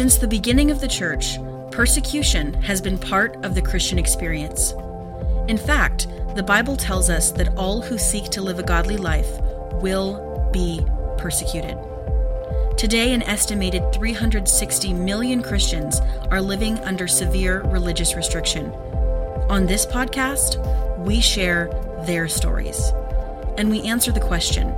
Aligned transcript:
Since 0.00 0.16
the 0.16 0.26
beginning 0.26 0.70
of 0.70 0.80
the 0.80 0.88
church, 0.88 1.36
persecution 1.70 2.54
has 2.62 2.80
been 2.80 2.96
part 2.96 3.36
of 3.44 3.54
the 3.54 3.60
Christian 3.60 3.98
experience. 3.98 4.72
In 5.46 5.58
fact, 5.58 6.08
the 6.34 6.42
Bible 6.42 6.74
tells 6.74 7.10
us 7.10 7.32
that 7.32 7.54
all 7.54 7.82
who 7.82 7.98
seek 7.98 8.30
to 8.30 8.40
live 8.40 8.58
a 8.58 8.62
godly 8.62 8.96
life 8.96 9.28
will 9.82 10.48
be 10.54 10.80
persecuted. 11.18 11.76
Today, 12.78 13.12
an 13.12 13.20
estimated 13.24 13.92
360 13.92 14.94
million 14.94 15.42
Christians 15.42 16.00
are 16.30 16.40
living 16.40 16.78
under 16.78 17.06
severe 17.06 17.60
religious 17.64 18.14
restriction. 18.14 18.72
On 19.50 19.66
this 19.66 19.84
podcast, 19.84 20.56
we 21.04 21.20
share 21.20 21.68
their 22.06 22.26
stories. 22.26 22.90
And 23.58 23.70
we 23.70 23.82
answer 23.82 24.12
the 24.12 24.18
question 24.18 24.74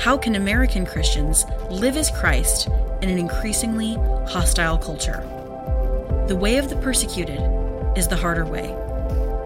how 0.00 0.18
can 0.18 0.34
American 0.34 0.84
Christians 0.84 1.44
live 1.70 1.96
as 1.96 2.10
Christ 2.10 2.68
in 3.02 3.08
an 3.10 3.18
increasingly 3.18 3.94
hostile 4.26 4.78
culture? 4.78 5.22
The 6.28 6.36
way 6.36 6.58
of 6.58 6.68
the 6.68 6.76
persecuted 6.76 7.40
is 7.96 8.08
the 8.08 8.16
harder 8.16 8.46
way. 8.46 8.74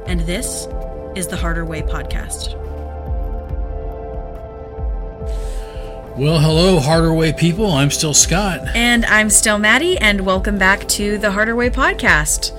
And 0.06 0.20
this 0.20 0.66
is 1.16 1.26
the 1.26 1.36
Harder 1.36 1.64
Way 1.64 1.82
podcast. 1.82 2.54
Well, 6.16 6.40
hello, 6.40 6.80
Harder 6.80 7.12
Way 7.12 7.32
people. 7.32 7.72
I'm 7.72 7.90
still 7.90 8.14
Scott. 8.14 8.68
And 8.74 9.04
I'm 9.04 9.30
still 9.30 9.58
Mattie, 9.58 9.98
and 9.98 10.22
welcome 10.22 10.58
back 10.58 10.88
to 10.88 11.18
the 11.18 11.32
Harder 11.32 11.54
Way 11.54 11.70
podcast. 11.70 12.52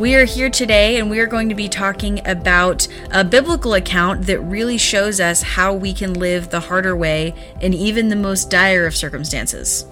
We 0.00 0.14
are 0.14 0.24
here 0.24 0.48
today 0.48 0.98
and 0.98 1.10
we 1.10 1.20
are 1.20 1.26
going 1.26 1.50
to 1.50 1.54
be 1.54 1.68
talking 1.68 2.26
about 2.26 2.88
a 3.10 3.22
biblical 3.22 3.74
account 3.74 4.26
that 4.26 4.40
really 4.40 4.78
shows 4.78 5.20
us 5.20 5.42
how 5.42 5.74
we 5.74 5.92
can 5.92 6.14
live 6.14 6.48
the 6.48 6.60
harder 6.60 6.96
way 6.96 7.34
in 7.60 7.74
even 7.74 8.08
the 8.08 8.16
most 8.16 8.48
dire 8.48 8.86
of 8.86 8.96
circumstances. 8.96 9.84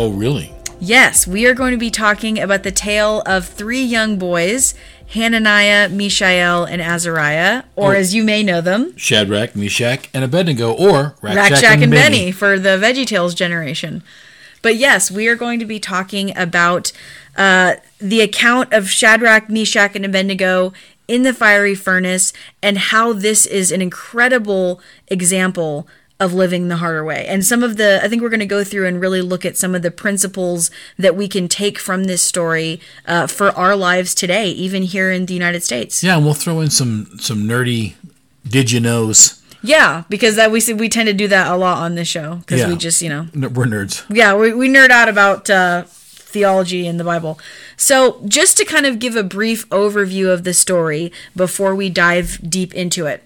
Oh, 0.00 0.10
really? 0.12 0.52
Yes, 0.78 1.26
we 1.26 1.44
are 1.46 1.54
going 1.54 1.72
to 1.72 1.76
be 1.76 1.90
talking 1.90 2.38
about 2.38 2.62
the 2.62 2.70
tale 2.70 3.20
of 3.26 3.48
three 3.48 3.82
young 3.82 4.16
boys 4.16 4.74
Hananiah, 5.08 5.88
Mishael, 5.88 6.64
and 6.64 6.80
Azariah, 6.80 7.64
or 7.74 7.96
Oh. 7.96 7.98
as 7.98 8.14
you 8.14 8.22
may 8.22 8.44
know 8.44 8.60
them, 8.60 8.96
Shadrach, 8.96 9.56
Meshach, 9.56 10.08
and 10.14 10.22
Abednego, 10.22 10.70
or 10.72 11.16
Rack, 11.20 11.56
Shack 11.56 11.82
and 11.82 11.90
Benny 11.90 12.30
for 12.30 12.60
the 12.60 12.78
VeggieTales 12.78 13.34
generation. 13.34 14.04
But 14.62 14.76
yes, 14.76 15.10
we 15.10 15.26
are 15.26 15.34
going 15.34 15.58
to 15.58 15.64
be 15.66 15.80
talking 15.80 16.36
about 16.38 16.92
uh, 17.36 17.74
the 17.98 18.20
account 18.20 18.72
of 18.72 18.88
Shadrach, 18.88 19.48
Meshach, 19.50 19.96
and 19.96 20.04
Abednego 20.04 20.72
in 21.08 21.24
the 21.24 21.34
fiery 21.34 21.74
furnace 21.74 22.32
and 22.62 22.78
how 22.78 23.12
this 23.12 23.46
is 23.46 23.72
an 23.72 23.82
incredible 23.82 24.80
example 25.08 25.88
of 26.20 26.34
living 26.34 26.68
the 26.68 26.78
harder 26.78 27.04
way. 27.04 27.24
And 27.28 27.44
some 27.44 27.62
of 27.62 27.76
the, 27.76 28.00
I 28.02 28.08
think 28.08 28.22
we're 28.22 28.28
going 28.28 28.40
to 28.40 28.46
go 28.46 28.64
through 28.64 28.86
and 28.86 29.00
really 29.00 29.22
look 29.22 29.44
at 29.44 29.56
some 29.56 29.74
of 29.74 29.82
the 29.82 29.90
principles 29.92 30.70
that 30.98 31.14
we 31.14 31.28
can 31.28 31.46
take 31.48 31.78
from 31.78 32.04
this 32.04 32.22
story 32.22 32.80
uh, 33.06 33.26
for 33.28 33.50
our 33.56 33.76
lives 33.76 34.14
today, 34.14 34.48
even 34.50 34.82
here 34.82 35.12
in 35.12 35.26
the 35.26 35.34
United 35.34 35.62
States. 35.62 36.02
Yeah, 36.02 36.16
and 36.16 36.24
we'll 36.24 36.34
throw 36.34 36.60
in 36.60 36.70
some 36.70 37.08
some 37.20 37.44
nerdy 37.44 37.94
did 38.48 38.72
you 38.72 38.80
knows. 38.80 39.40
Yeah, 39.62 40.04
because 40.08 40.36
that 40.36 40.50
we 40.50 40.60
we 40.74 40.88
tend 40.88 41.06
to 41.08 41.12
do 41.12 41.28
that 41.28 41.50
a 41.52 41.56
lot 41.56 41.78
on 41.78 41.94
this 41.94 42.08
show 42.08 42.36
because 42.36 42.60
Yeah. 42.60 42.68
we 42.68 42.76
just 42.76 43.00
you 43.02 43.08
know 43.08 43.26
We're 43.34 43.66
nerds. 43.66 44.04
yeah, 44.08 44.34
we, 44.36 44.52
we 44.52 44.68
nerd 44.68 44.90
out 44.90 45.08
about 45.08 45.48
uh, 45.50 45.84
theology 45.86 46.86
in 46.86 46.96
the 46.96 47.04
Bible. 47.04 47.38
So, 47.76 48.20
just 48.26 48.56
to 48.58 48.64
kind 48.64 48.86
of 48.86 48.98
give 48.98 49.16
a 49.16 49.22
brief 49.22 49.68
overview 49.70 50.32
of 50.32 50.44
the 50.44 50.54
story 50.54 51.12
before 51.36 51.74
we 51.74 51.90
dive 51.90 52.38
deep 52.48 52.74
into 52.74 53.06
it. 53.06 53.22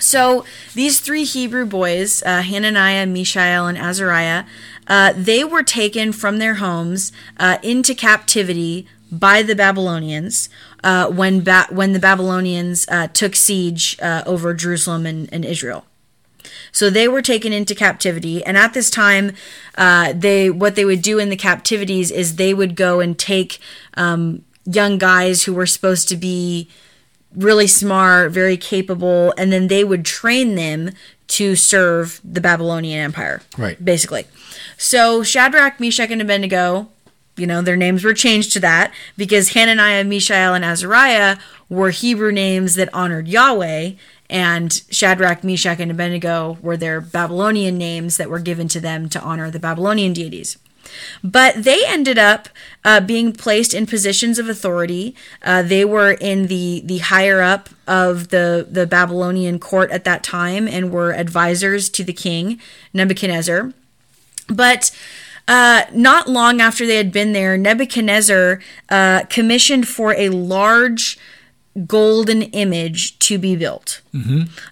So, 0.00 0.44
these 0.74 1.00
three 1.00 1.24
Hebrew 1.24 1.66
boys, 1.66 2.22
uh, 2.24 2.42
Hananiah, 2.42 3.06
Mishael, 3.06 3.66
and 3.66 3.78
Azariah, 3.78 4.44
uh, 4.86 5.12
they 5.16 5.44
were 5.44 5.62
taken 5.62 6.12
from 6.12 6.38
their 6.38 6.54
homes 6.54 7.12
uh, 7.38 7.58
into 7.62 7.94
captivity 7.94 8.86
by 9.12 9.42
the 9.42 9.54
Babylonians 9.54 10.48
uh, 10.82 11.08
when 11.08 11.42
ba- 11.42 11.68
when 11.70 11.92
the 11.92 11.98
Babylonians 11.98 12.86
uh, 12.88 13.08
took 13.08 13.36
siege 13.36 13.98
uh, 14.00 14.22
over 14.26 14.54
Jerusalem 14.54 15.06
and, 15.06 15.28
and 15.32 15.44
Israel. 15.44 15.84
So 16.72 16.88
they 16.88 17.08
were 17.08 17.22
taken 17.22 17.52
into 17.52 17.74
captivity, 17.74 18.44
and 18.44 18.56
at 18.56 18.74
this 18.74 18.90
time, 18.90 19.32
they 19.76 20.50
what 20.50 20.76
they 20.76 20.84
would 20.84 21.02
do 21.02 21.18
in 21.18 21.28
the 21.28 21.36
captivities 21.36 22.10
is 22.10 22.36
they 22.36 22.54
would 22.54 22.76
go 22.76 23.00
and 23.00 23.18
take 23.18 23.58
um, 23.94 24.44
young 24.64 24.98
guys 24.98 25.44
who 25.44 25.54
were 25.54 25.66
supposed 25.66 26.08
to 26.08 26.16
be 26.16 26.68
really 27.34 27.66
smart, 27.66 28.32
very 28.32 28.56
capable, 28.56 29.32
and 29.36 29.52
then 29.52 29.68
they 29.68 29.84
would 29.84 30.04
train 30.04 30.54
them 30.54 30.90
to 31.28 31.54
serve 31.54 32.20
the 32.24 32.40
Babylonian 32.40 32.98
Empire. 32.98 33.40
Right. 33.56 33.82
Basically. 33.82 34.26
So 34.76 35.22
Shadrach, 35.22 35.78
Meshach, 35.78 36.10
and 36.10 36.20
Abednego, 36.20 36.88
you 37.36 37.46
know, 37.46 37.62
their 37.62 37.76
names 37.76 38.02
were 38.02 38.14
changed 38.14 38.52
to 38.54 38.60
that 38.60 38.92
because 39.16 39.50
Hananiah, 39.50 40.04
Mishael, 40.04 40.54
and 40.54 40.64
Azariah 40.64 41.38
were 41.68 41.90
Hebrew 41.90 42.32
names 42.32 42.74
that 42.74 42.92
honored 42.92 43.28
Yahweh, 43.28 43.92
and 44.28 44.82
Shadrach, 44.90 45.42
Meshach, 45.42 45.80
and 45.80 45.90
Abednego 45.90 46.58
were 46.62 46.76
their 46.76 47.00
Babylonian 47.00 47.78
names 47.78 48.16
that 48.16 48.30
were 48.30 48.38
given 48.38 48.68
to 48.68 48.80
them 48.80 49.08
to 49.08 49.20
honor 49.20 49.50
the 49.50 49.58
Babylonian 49.58 50.12
deities. 50.12 50.58
But 51.22 51.64
they 51.64 51.82
ended 51.86 52.18
up 52.18 52.48
uh, 52.84 53.00
being 53.00 53.32
placed 53.32 53.74
in 53.74 53.86
positions 53.86 54.38
of 54.38 54.48
authority. 54.48 55.14
Uh, 55.42 55.62
they 55.62 55.84
were 55.84 56.12
in 56.12 56.46
the 56.46 56.82
the 56.84 56.98
higher 56.98 57.42
up 57.42 57.68
of 57.86 58.28
the 58.28 58.66
the 58.70 58.86
Babylonian 58.86 59.58
court 59.58 59.90
at 59.90 60.04
that 60.04 60.22
time 60.22 60.66
and 60.66 60.90
were 60.92 61.12
advisors 61.12 61.88
to 61.90 62.04
the 62.04 62.12
king 62.12 62.60
Nebuchadnezzar. 62.92 63.72
But 64.48 64.90
uh, 65.46 65.82
not 65.92 66.28
long 66.28 66.60
after 66.60 66.86
they 66.86 66.96
had 66.96 67.12
been 67.12 67.32
there, 67.32 67.56
Nebuchadnezzar 67.58 68.60
uh, 68.88 69.24
commissioned 69.24 69.88
for 69.88 70.14
a 70.14 70.28
large 70.28 71.18
golden 71.86 72.42
image 72.42 73.18
to 73.20 73.38
be 73.38 73.56
built. 73.56 74.00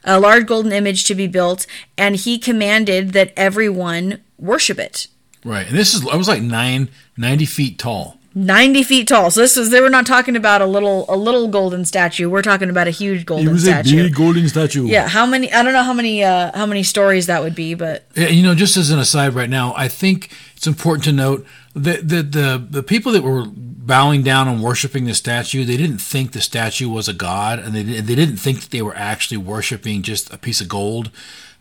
A 0.05 0.21
large 0.21 0.47
golden 0.47 0.73
image 0.73 1.05
to 1.05 1.15
be 1.15 1.27
built, 1.27 1.67
and 1.97 2.17
he 2.17 2.39
commanded 2.39 3.13
that 3.13 3.33
everyone 3.37 4.21
worship 4.39 4.79
it. 4.79 5.07
Right. 5.45 5.67
And 5.67 5.77
this 5.77 5.95
is 5.95 6.07
I 6.07 6.17
was 6.17 6.29
like 6.29 6.43
nine, 6.43 6.89
90 7.17 7.47
feet 7.47 7.79
tall. 7.79 8.17
90 8.35 8.83
feet 8.85 9.09
tall. 9.09 9.31
So 9.31 9.41
this 9.41 9.57
is 9.57 9.71
they 9.71 9.81
were 9.81 9.91
not 9.91 10.07
talking 10.07 10.37
about 10.37 10.61
a 10.61 10.67
little 10.67 11.07
a 11.09 11.17
little 11.17 11.49
golden 11.49 11.85
statue. 11.85 12.29
We're 12.29 12.43
talking 12.43 12.71
about 12.71 12.87
a 12.87 12.91
huge 12.91 13.27
golden 13.27 13.49
it 13.49 13.53
was 13.53 13.65
statue. 13.65 14.01
A 14.01 14.03
big 14.05 14.15
golden 14.15 14.49
statue. 14.49 14.87
yeah, 14.87 15.09
how 15.09 15.27
many 15.27 15.53
I 15.53 15.63
don't 15.63 15.73
know 15.73 15.83
how 15.83 15.95
many 15.95 16.23
uh 16.23 16.57
how 16.57 16.67
many 16.67 16.83
stories 16.83 17.27
that 17.27 17.43
would 17.43 17.55
be, 17.55 17.75
but 17.75 18.07
Yeah, 18.15 18.29
You 18.29 18.43
know, 18.43 18.55
just 18.55 18.77
as 18.77 18.91
an 18.91 18.99
aside 18.99 19.35
right 19.35 19.51
now, 19.51 19.75
I 19.77 19.89
think 19.89 20.31
it's 20.57 20.67
important 20.67 21.05
to 21.05 21.13
note 21.13 21.47
that 21.75 22.09
the, 22.09 22.23
the, 22.23 22.67
the 22.69 22.83
people 22.83 23.13
that 23.13 23.23
were 23.23 23.45
bowing 23.47 24.23
down 24.23 24.49
and 24.49 24.63
worshiping 24.63 25.05
the 25.05 25.15
statue, 25.15 25.65
they 25.65 25.77
didn't 25.77 25.99
think 25.99 26.33
the 26.33 26.41
statue 26.41 26.89
was 26.89 27.09
a 27.09 27.13
god, 27.13 27.59
and 27.59 27.75
they, 27.75 27.83
they 27.83 28.15
didn't 28.15 28.37
think 28.37 28.61
that 28.61 28.71
they 28.71 28.83
were 28.83 28.97
actually 28.97 29.37
worshiping 29.37 30.03
just 30.03 30.33
a 30.33 30.39
piece 30.39 30.61
of 30.61 30.69
gold, 30.69 31.11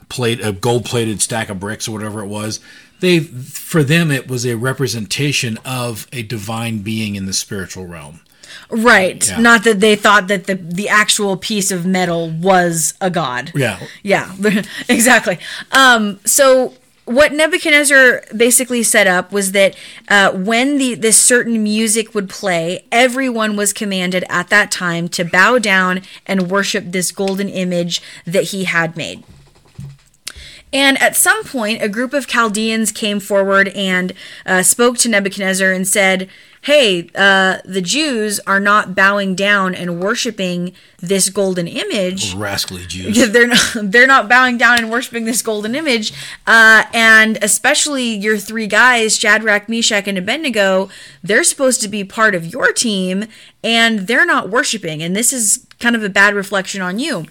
plate 0.09 0.43
a 0.43 0.51
gold 0.51 0.85
plated 0.85 1.21
stack 1.21 1.49
of 1.49 1.59
bricks 1.59 1.87
or 1.87 1.91
whatever 1.91 2.21
it 2.21 2.27
was. 2.27 2.59
They, 2.99 3.19
for 3.19 3.83
them, 3.83 4.11
it 4.11 4.27
was 4.27 4.45
a 4.45 4.55
representation 4.55 5.57
of 5.65 6.07
a 6.11 6.23
divine 6.23 6.79
being 6.79 7.15
in 7.15 7.25
the 7.25 7.33
spiritual 7.33 7.85
realm. 7.85 8.21
right. 8.69 9.27
Yeah. 9.27 9.39
Not 9.39 9.63
that 9.65 9.79
they 9.79 9.95
thought 9.95 10.27
that 10.29 10.45
the 10.45 10.55
the 10.55 10.89
actual 10.89 11.37
piece 11.37 11.71
of 11.71 11.85
metal 11.85 12.29
was 12.29 12.93
a 13.01 13.09
god. 13.09 13.51
Yeah, 13.55 13.79
Yeah, 14.03 14.33
exactly. 14.89 15.37
Um, 15.71 16.19
so 16.25 16.73
what 17.07 17.31
Nebuchadnezzar 17.31 18.23
basically 18.35 18.83
set 18.83 19.07
up 19.07 19.31
was 19.31 19.53
that 19.53 19.77
uh, 20.09 20.31
when 20.33 20.77
the 20.77 20.93
this 20.93 21.17
certain 21.17 21.63
music 21.63 22.13
would 22.13 22.29
play, 22.29 22.85
everyone 22.91 23.55
was 23.55 23.71
commanded 23.71 24.25
at 24.29 24.49
that 24.49 24.71
time 24.71 25.07
to 25.09 25.23
bow 25.23 25.57
down 25.57 26.01
and 26.25 26.51
worship 26.51 26.85
this 26.87 27.11
golden 27.11 27.47
image 27.47 28.01
that 28.25 28.45
he 28.45 28.65
had 28.65 28.97
made. 28.97 29.23
And 30.73 31.01
at 31.01 31.15
some 31.15 31.43
point, 31.43 31.81
a 31.81 31.89
group 31.89 32.13
of 32.13 32.27
Chaldeans 32.27 32.91
came 32.91 33.19
forward 33.19 33.69
and 33.69 34.13
uh, 34.45 34.63
spoke 34.63 34.97
to 34.99 35.09
Nebuchadnezzar 35.09 35.71
and 35.71 35.87
said, 35.87 36.29
Hey, 36.61 37.09
uh, 37.15 37.59
the 37.63 37.81
Jews 37.81 38.41
are 38.41 38.59
not 38.59 38.93
bowing 38.93 39.35
down 39.35 39.73
and 39.73 40.01
worshiping 40.01 40.73
this 40.97 41.29
golden 41.29 41.65
image. 41.65 42.33
rascally 42.35 42.85
Jews. 42.85 43.31
They're 43.31 43.47
not, 43.47 43.73
they're 43.75 44.07
not 44.07 44.27
bowing 44.27 44.57
down 44.57 44.79
and 44.79 44.91
worshiping 44.91 45.23
this 45.23 45.41
golden 45.41 45.75
image, 45.75 46.11
uh, 46.45 46.83
and 46.93 47.37
especially 47.41 48.13
your 48.15 48.37
three 48.37 48.67
guys, 48.67 49.17
Shadrach, 49.17 49.69
Meshach, 49.69 50.07
and 50.07 50.17
Abednego, 50.17 50.89
they're 51.23 51.43
supposed 51.43 51.81
to 51.83 51.87
be 51.87 52.03
part 52.03 52.35
of 52.35 52.47
your 52.47 52.73
team, 52.73 53.25
and 53.63 53.99
they're 53.99 54.25
not 54.25 54.49
worshiping, 54.49 55.01
and 55.01 55.15
this 55.15 55.31
is 55.31 55.65
kind 55.79 55.95
of 55.95 56.03
a 56.03 56.09
bad 56.09 56.33
reflection 56.33 56.81
on 56.81 56.99
you. 56.99 57.27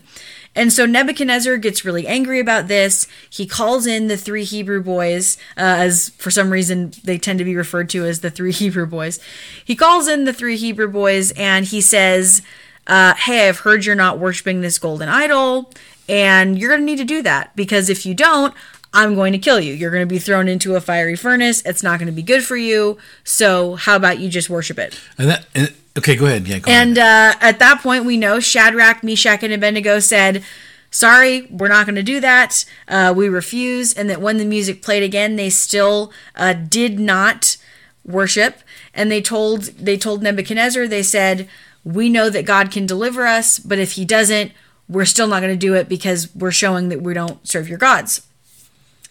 And 0.57 0.73
so 0.73 0.87
Nebuchadnezzar 0.87 1.59
gets 1.59 1.85
really 1.85 2.07
angry 2.07 2.41
about 2.41 2.67
this. 2.67 3.07
He 3.29 3.47
calls 3.47 3.87
in 3.87 4.09
the 4.09 4.17
three 4.17 4.43
Hebrew 4.43 4.83
boys, 4.83 5.37
uh, 5.57 5.61
as 5.61 6.09
for 6.17 6.31
some 6.31 6.51
reason 6.51 6.93
they 7.05 7.19
tend 7.19 7.39
to 7.39 7.45
be 7.45 7.55
referred 7.55 7.91
to 7.91 8.05
as 8.07 8.21
the 8.21 8.31
three 8.31 8.53
Hebrew 8.63 8.87
boys. 8.87 9.21
He 9.65 9.77
calls 9.77 10.09
in 10.09 10.25
the 10.25 10.33
three 10.33 10.57
Hebrew 10.57 10.89
boys 10.89 11.31
and 11.33 11.67
he 11.67 11.81
says, 11.81 12.43
uh, 12.87 13.15
Hey, 13.15 13.49
I've 13.49 13.61
heard 13.61 13.85
you're 13.85 13.95
not 13.95 14.19
worshiping 14.19 14.63
this 14.63 14.79
golden 14.79 15.09
idol, 15.09 15.71
and 16.09 16.59
you're 16.59 16.71
going 16.71 16.81
to 16.81 16.87
need 16.87 16.99
to 16.99 17.05
do 17.05 17.23
that 17.23 17.55
because 17.55 17.91
if 17.91 18.07
you 18.07 18.15
don't, 18.15 18.55
I'm 18.93 19.15
going 19.15 19.33
to 19.33 19.39
kill 19.39 19.61
you. 19.61 19.75
You're 19.75 19.91
going 19.91 20.09
to 20.09 20.13
be 20.13 20.19
thrown 20.19 20.49
into 20.49 20.75
a 20.75 20.81
fiery 20.81 21.17
furnace. 21.17 21.61
It's 21.67 21.83
not 21.83 21.99
going 21.99 22.07
to 22.07 22.13
be 22.13 22.23
good 22.23 22.43
for 22.43 22.57
you. 22.57 22.97
So 23.25 23.75
how 23.75 23.97
about 23.97 24.21
you 24.21 24.31
just 24.31 24.49
worship 24.49 24.79
it? 24.79 24.99
And 25.19 25.29
that 25.29 25.47
and, 25.55 25.75
okay, 25.99 26.17
go 26.17 26.27
ahead. 26.27 26.47
Yeah, 26.47 26.59
go 26.59 26.71
And 26.71 26.99
uh, 26.99 27.35
at 27.41 27.59
that 27.59 27.83
point, 27.83 28.05
we 28.05 28.17
know 28.17 28.41
Shadrach, 28.41 29.03
Meshach, 29.03 29.43
and 29.43 29.53
Abednego 29.53 30.01
said, 30.01 30.43
Sorry, 30.91 31.43
we're 31.51 31.69
not 31.69 31.85
going 31.85 31.97
to 31.97 32.03
do 32.03 32.21
that. 32.21 32.65
Uh, 32.89 33.13
we 33.15 33.29
refuse. 33.29 33.93
And 33.93 34.09
that 34.09 34.21
when 34.21 34.39
the 34.39 34.45
music 34.45 34.83
played 34.83 35.03
again, 35.03 35.37
they 35.37 35.51
still 35.51 36.13
uh, 36.35 36.55
did 36.55 36.99
not 36.99 37.57
worship. 38.05 38.61
And 38.95 39.11
they 39.11 39.21
told 39.21 39.65
they 39.65 39.99
told 39.99 40.23
Nebuchadnezzar, 40.23 40.87
they 40.87 41.03
said, 41.03 41.49
"We 41.85 42.09
know 42.09 42.31
that 42.31 42.47
God 42.47 42.71
can 42.71 42.87
deliver 42.87 43.27
us, 43.27 43.59
but 43.59 43.79
if 43.79 43.93
He 43.93 44.05
doesn't, 44.05 44.53
we're 44.89 45.05
still 45.05 45.27
not 45.27 45.43
going 45.43 45.53
to 45.53 45.59
do 45.59 45.75
it 45.75 45.89
because 45.89 46.35
we're 46.35 46.51
showing 46.51 46.89
that 46.89 47.03
we 47.03 47.13
don't 47.13 47.47
serve 47.47 47.69
your 47.69 47.79
gods." 47.79 48.27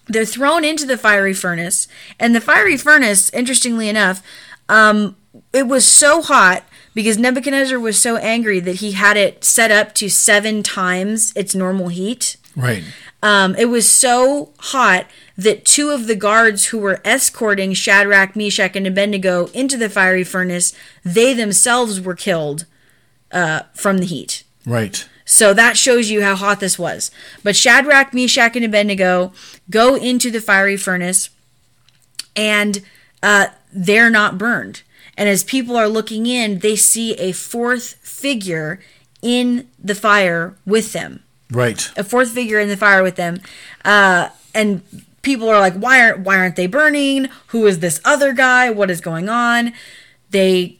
They're 0.07 0.25
thrown 0.25 0.63
into 0.63 0.85
the 0.85 0.97
fiery 0.97 1.33
furnace, 1.33 1.87
and 2.19 2.33
the 2.33 2.41
fiery 2.41 2.77
furnace, 2.77 3.29
interestingly 3.31 3.89
enough, 3.89 4.23
um, 4.69 5.15
it 5.51 5.67
was 5.67 5.87
so 5.87 6.21
hot 6.21 6.63
because 6.95 7.19
Nebuchadnezzar 7.19 7.79
was 7.79 7.99
so 7.99 8.15
angry 8.17 8.59
that 8.61 8.77
he 8.77 8.93
had 8.93 9.17
it 9.17 9.43
set 9.43 9.69
up 9.69 9.93
to 9.95 10.09
seven 10.09 10.63
times 10.63 11.31
its 11.35 11.53
normal 11.53 11.89
heat. 11.89 12.37
right. 12.55 12.83
Um, 13.21 13.55
it 13.55 13.65
was 13.65 13.91
so 13.91 14.53
hot 14.59 15.07
that 15.35 15.65
two 15.65 15.89
of 15.89 16.05
the 16.05 16.15
guards 16.15 16.65
who 16.65 16.77
were 16.77 17.01
escorting 17.03 17.73
Shadrach, 17.73 18.35
Meshach, 18.35 18.75
and 18.75 18.85
Abednego 18.85 19.47
into 19.47 19.77
the 19.77 19.89
fiery 19.89 20.23
furnace, 20.23 20.73
they 21.03 21.33
themselves 21.33 21.99
were 21.99 22.13
killed 22.13 22.65
uh, 23.31 23.63
from 23.73 23.97
the 23.97 24.05
heat. 24.05 24.43
Right. 24.63 25.07
So 25.25 25.55
that 25.55 25.75
shows 25.75 26.11
you 26.11 26.21
how 26.21 26.35
hot 26.35 26.59
this 26.59 26.77
was. 26.77 27.09
But 27.43 27.55
Shadrach, 27.55 28.13
Meshach, 28.13 28.55
and 28.55 28.63
Abednego 28.63 29.33
go 29.71 29.95
into 29.95 30.29
the 30.29 30.41
fiery 30.41 30.77
furnace 30.77 31.31
and 32.35 32.83
uh, 33.23 33.47
they're 33.73 34.11
not 34.11 34.37
burned. 34.37 34.83
And 35.17 35.29
as 35.29 35.43
people 35.43 35.77
are 35.77 35.87
looking 35.87 36.25
in, 36.25 36.59
they 36.59 36.75
see 36.75 37.13
a 37.13 37.31
fourth 37.31 37.93
figure 37.95 38.79
in 39.21 39.67
the 39.81 39.95
fire 39.95 40.55
with 40.65 40.93
them. 40.93 41.23
Right. 41.51 41.89
A 41.97 42.03
fourth 42.03 42.31
figure 42.31 42.59
in 42.59 42.69
the 42.69 42.77
fire 42.77 43.01
with 43.01 43.15
them. 43.15 43.39
Uh, 43.83 44.29
and 44.53 44.81
people 45.21 45.49
are 45.49 45.59
like, 45.59 45.75
why 45.75 46.01
aren't, 46.01 46.19
why 46.19 46.37
aren't 46.37 46.55
they 46.55 46.67
burning? 46.67 47.29
Who 47.47 47.65
is 47.65 47.79
this 47.79 48.01
other 48.03 48.33
guy? 48.33 48.69
What 48.69 48.91
is 48.91 49.01
going 49.01 49.29
on? 49.29 49.73
They 50.29 50.77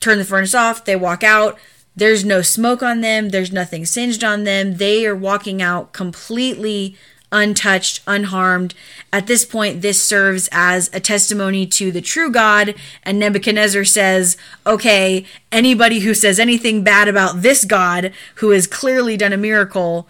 turn 0.00 0.18
the 0.18 0.24
furnace 0.24 0.54
off. 0.54 0.84
They 0.84 0.96
walk 0.96 1.22
out. 1.22 1.58
There's 1.94 2.24
no 2.24 2.42
smoke 2.42 2.82
on 2.82 3.00
them. 3.00 3.30
There's 3.30 3.52
nothing 3.52 3.86
singed 3.86 4.22
on 4.22 4.44
them. 4.44 4.76
They 4.76 5.06
are 5.06 5.16
walking 5.16 5.62
out 5.62 5.92
completely 5.92 6.96
untouched, 7.32 8.00
unharmed. 8.06 8.74
At 9.12 9.26
this 9.26 9.44
point, 9.44 9.82
this 9.82 10.02
serves 10.02 10.48
as 10.52 10.90
a 10.92 11.00
testimony 11.00 11.66
to 11.66 11.90
the 11.90 12.00
true 12.00 12.30
God. 12.30 12.74
And 13.02 13.18
Nebuchadnezzar 13.18 13.84
says, 13.84 14.36
okay, 14.66 15.24
anybody 15.50 16.00
who 16.00 16.14
says 16.14 16.38
anything 16.38 16.84
bad 16.84 17.08
about 17.08 17.42
this 17.42 17.64
God, 17.64 18.12
who 18.36 18.50
has 18.50 18.66
clearly 18.66 19.16
done 19.16 19.32
a 19.32 19.36
miracle, 19.36 20.08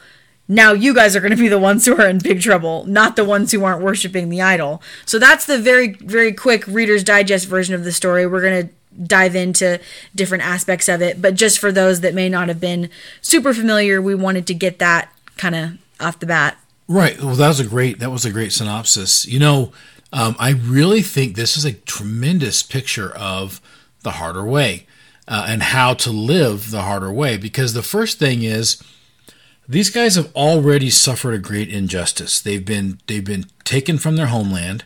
now 0.49 0.73
you 0.73 0.95
guys 0.95 1.17
are 1.17 1.21
going 1.21 1.35
to 1.35 1.37
be 1.37 1.49
the 1.49 1.59
ones 1.59 1.85
who 1.85 1.97
are 1.97 2.09
in 2.09 2.19
big 2.19 2.41
trouble, 2.41 2.85
not 2.87 3.17
the 3.17 3.25
ones 3.25 3.51
who 3.51 3.65
aren't 3.65 3.83
worshiping 3.83 4.29
the 4.29 4.43
idol. 4.43 4.81
So 5.05 5.19
that's 5.19 5.47
the 5.47 5.59
very, 5.59 5.95
very 5.95 6.33
quick 6.33 6.67
Reader's 6.67 7.03
Digest 7.03 7.49
version 7.49 7.75
of 7.75 7.85
the 7.85 7.93
story. 7.93 8.27
We're 8.27 8.43
going 8.43 8.69
to 8.69 8.73
dive 9.03 9.35
into 9.35 9.81
different 10.15 10.45
aspects 10.45 10.89
of 10.89 11.03
it, 11.03 11.21
but 11.21 11.35
just 11.35 11.59
for 11.59 11.73
those 11.73 12.01
that 12.01 12.15
may 12.15 12.29
not 12.29 12.49
have 12.49 12.61
been 12.61 12.89
super 13.21 13.53
familiar, 13.53 14.01
we 14.01 14.15
wanted 14.15 14.47
to 14.47 14.55
get 14.55 14.79
that 14.79 15.13
kind 15.37 15.55
of 15.55 15.79
off 16.01 16.21
the 16.21 16.27
bat. 16.27 16.57
Right. 16.88 17.21
Well, 17.21 17.35
that 17.35 17.49
was 17.49 17.61
a 17.61 17.67
great 17.67 17.99
that 17.99 18.11
was 18.11 18.25
a 18.25 18.31
great 18.31 18.53
synopsis. 18.53 19.27
You 19.27 19.38
know, 19.41 19.73
um, 20.12 20.37
I 20.38 20.50
really 20.50 21.03
think 21.03 21.35
this 21.35 21.56
is 21.56 21.65
a 21.65 21.73
tremendous 21.73 22.62
picture 22.62 23.15
of 23.17 23.61
the 24.03 24.12
harder 24.12 24.44
way 24.44 24.87
uh, 25.27 25.47
and 25.49 25.62
how 25.62 25.94
to 25.94 26.11
live 26.11 26.71
the 26.71 26.83
harder 26.83 27.12
way. 27.12 27.37
Because 27.37 27.75
the 27.75 27.83
first 27.83 28.19
thing 28.19 28.43
is, 28.43 28.83
these 29.69 29.91
guys 29.91 30.15
have 30.15 30.35
already 30.37 30.91
suffered 30.91 31.35
a 31.35 31.38
great 31.38 31.69
injustice. 31.69 32.41
They've 32.41 32.65
been 32.65 33.00
they've 33.09 33.25
been 33.25 33.47
taken 33.65 33.99
from 33.99 34.17
their 34.17 34.27
homeland. 34.27 34.85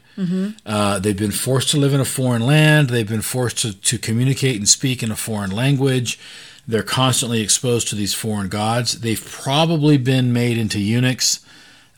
Uh, 0.67 0.99
they've 0.99 1.17
been 1.17 1.31
forced 1.31 1.71
to 1.71 1.77
live 1.77 1.95
in 1.95 2.01
a 2.01 2.05
foreign 2.05 2.45
land. 2.47 2.89
They've 2.91 3.09
been 3.09 3.23
forced 3.23 3.59
to, 3.59 3.79
to 3.79 3.99
communicate 3.99 4.57
and 4.57 4.69
speak 4.69 5.03
in 5.03 5.11
a 5.11 5.17
foreign 5.17 5.51
language. 5.51 6.19
They're 6.67 6.83
constantly 6.83 7.41
exposed 7.43 7.89
to 7.89 7.95
these 7.95 8.15
foreign 8.15 8.49
gods. 8.49 9.01
They've 9.01 9.23
probably 9.23 9.97
been 9.99 10.33
made 10.33 10.57
into 10.57 10.79
eunuchs. 10.79 11.41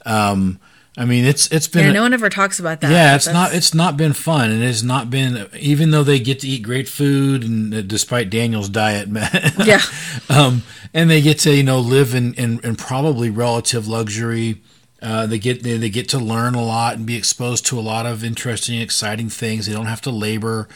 Um, 0.04 0.58
I 0.96 1.06
mean, 1.06 1.24
it's 1.24 1.50
it's 1.50 1.68
been 1.68 1.86
Yeah, 1.86 1.92
no 1.92 2.02
one 2.02 2.12
ever 2.12 2.28
talks 2.28 2.58
about 2.60 2.82
that. 2.82 2.90
yeah, 2.90 3.14
it's 3.16 3.24
That's- 3.24 3.50
not 3.50 3.56
it's 3.56 3.74
not 3.74 3.96
been 3.96 4.12
fun, 4.12 4.50
and 4.50 4.62
it's 4.62 4.82
not 4.82 5.08
been 5.08 5.46
even 5.58 5.90
though 5.90 6.02
they 6.04 6.18
get 6.20 6.40
to 6.40 6.48
eat 6.48 6.62
great 6.62 6.88
food, 6.88 7.44
and 7.44 7.72
uh, 7.74 7.80
despite 7.82 8.28
Daniel's 8.28 8.68
diet, 8.68 9.08
Yeah. 9.64 9.80
um, 10.28 10.62
and 10.92 11.08
they 11.08 11.22
get 11.22 11.38
to 11.40 11.54
you 11.54 11.62
know 11.62 11.80
live 11.80 12.14
in 12.14 12.34
in, 12.34 12.60
in 12.62 12.76
probably 12.76 13.30
relative 13.30 13.88
luxury. 13.88 14.60
Uh, 15.00 15.26
they 15.26 15.38
get 15.38 15.62
they, 15.62 15.78
they 15.78 15.88
get 15.90 16.08
to 16.10 16.18
learn 16.18 16.54
a 16.54 16.62
lot 16.62 16.96
and 16.96 17.06
be 17.06 17.16
exposed 17.16 17.64
to 17.66 17.78
a 17.78 17.80
lot 17.80 18.04
of 18.04 18.22
interesting, 18.22 18.78
exciting 18.80 19.28
things. 19.30 19.66
They 19.66 19.72
don't 19.72 19.86
have 19.86 20.02
to 20.02 20.10
labor. 20.10 20.68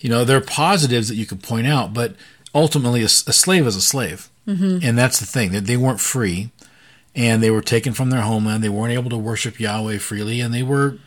You 0.00 0.08
know, 0.08 0.24
there 0.24 0.38
are 0.38 0.40
positives 0.40 1.08
that 1.08 1.16
you 1.16 1.26
could 1.26 1.42
point 1.42 1.66
out, 1.66 1.92
but 1.92 2.14
ultimately, 2.54 3.02
a 3.02 3.08
slave 3.08 3.66
is 3.66 3.76
a 3.76 3.82
slave, 3.82 4.30
mm-hmm. 4.48 4.78
and 4.82 4.96
that's 4.98 5.20
the 5.20 5.26
thing 5.26 5.52
that 5.52 5.66
they 5.66 5.76
weren't 5.76 6.00
free, 6.00 6.50
and 7.14 7.42
they 7.42 7.50
were 7.50 7.62
taken 7.62 7.92
from 7.92 8.10
their 8.10 8.22
homeland. 8.22 8.62
They 8.62 8.68
weren't 8.68 8.92
able 8.92 9.10
to 9.10 9.18
worship 9.18 9.58
Yahweh 9.58 9.98
freely, 9.98 10.40
and 10.40 10.54
they 10.54 10.62
were 10.62 10.98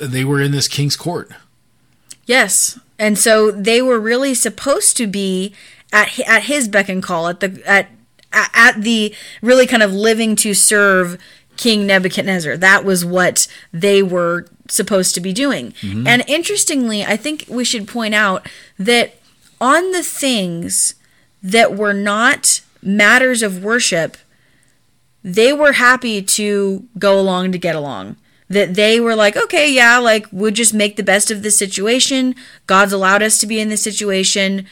they 0.00 0.24
were 0.24 0.40
in 0.40 0.52
this 0.52 0.68
king's 0.68 0.96
court. 0.96 1.30
Yes, 2.26 2.78
and 2.98 3.18
so 3.18 3.50
they 3.50 3.82
were 3.82 4.00
really 4.00 4.34
supposed 4.34 4.96
to 4.96 5.06
be 5.06 5.54
at 5.92 6.18
at 6.20 6.44
his 6.44 6.68
beck 6.68 6.88
and 6.88 7.02
call 7.02 7.28
at 7.28 7.40
the 7.40 7.62
at 7.66 7.88
at 8.32 8.50
at 8.54 8.82
the 8.82 9.14
really 9.42 9.66
kind 9.66 9.82
of 9.82 9.92
living 9.92 10.36
to 10.36 10.54
serve 10.54 11.18
King 11.56 11.86
Nebuchadnezzar. 11.86 12.56
That 12.56 12.84
was 12.84 13.04
what 13.04 13.46
they 13.72 14.02
were 14.02 14.46
supposed 14.68 15.14
to 15.14 15.20
be 15.20 15.32
doing. 15.32 15.72
Mm-hmm. 15.72 16.06
And 16.06 16.24
interestingly, 16.26 17.04
I 17.04 17.16
think 17.16 17.44
we 17.48 17.64
should 17.64 17.86
point 17.86 18.14
out 18.14 18.46
that 18.78 19.16
on 19.60 19.92
the 19.92 20.02
things 20.02 20.94
that 21.42 21.76
were 21.76 21.92
not 21.92 22.60
matters 22.82 23.42
of 23.42 23.62
worship, 23.62 24.16
they 25.24 25.52
were 25.52 25.72
happy 25.72 26.22
to 26.22 26.86
go 26.98 27.18
along 27.18 27.50
to 27.52 27.58
get 27.58 27.74
along. 27.74 28.16
That 28.48 28.74
they 28.74 29.00
were 29.00 29.16
like, 29.16 29.36
okay, 29.36 29.72
yeah, 29.72 29.96
like 29.98 30.26
we'll 30.30 30.52
just 30.52 30.74
make 30.74 30.96
the 30.96 31.02
best 31.02 31.30
of 31.30 31.42
this 31.42 31.58
situation. 31.58 32.36
God's 32.66 32.92
allowed 32.92 33.22
us 33.22 33.38
to 33.40 33.46
be 33.46 33.58
in 33.58 33.70
this 33.70 33.82
situation. 33.82 34.66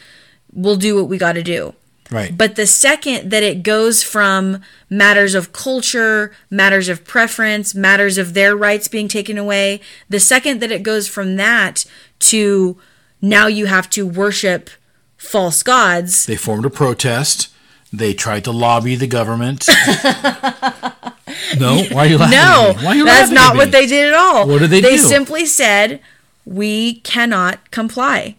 We'll 0.52 0.76
do 0.76 0.94
what 0.94 1.08
we 1.08 1.16
got 1.16 1.32
to 1.32 1.42
do. 1.42 1.74
Right. 2.10 2.36
But 2.36 2.56
the 2.56 2.66
second 2.66 3.30
that 3.30 3.42
it 3.42 3.62
goes 3.62 4.02
from 4.02 4.60
matters 4.90 5.34
of 5.34 5.54
culture, 5.54 6.32
matters 6.50 6.90
of 6.90 7.04
preference, 7.04 7.74
matters 7.74 8.18
of 8.18 8.34
their 8.34 8.54
rights 8.54 8.86
being 8.86 9.08
taken 9.08 9.38
away, 9.38 9.80
the 10.10 10.20
second 10.20 10.60
that 10.60 10.70
it 10.70 10.82
goes 10.82 11.08
from 11.08 11.36
that 11.36 11.86
to 12.20 12.76
now 13.22 13.46
you 13.46 13.64
have 13.66 13.88
to 13.90 14.06
worship 14.06 14.68
false 15.16 15.62
gods, 15.62 16.26
They 16.26 16.36
formed 16.36 16.66
a 16.66 16.70
protest. 16.70 17.48
They 17.92 18.14
tried 18.14 18.44
to 18.44 18.52
lobby 18.52 18.94
the 18.96 19.06
government. 19.06 19.68
no, 21.58 21.84
why 21.90 22.04
are 22.04 22.06
you 22.06 22.18
laughing? 22.18 22.38
No? 22.38 22.74
Why 22.82 22.92
are 22.92 22.94
you 22.94 23.04
that's 23.04 23.30
laughing 23.30 23.34
not 23.34 23.52
at 23.52 23.56
what 23.56 23.72
they 23.72 23.86
did 23.86 24.08
at 24.08 24.14
all. 24.14 24.48
What 24.48 24.60
did 24.60 24.70
they 24.70 24.80
do? 24.80 24.88
They 24.88 24.96
do? 24.96 25.02
simply 25.02 25.44
said, 25.44 26.00
we 26.44 26.94
cannot 27.00 27.70
comply. 27.70 28.36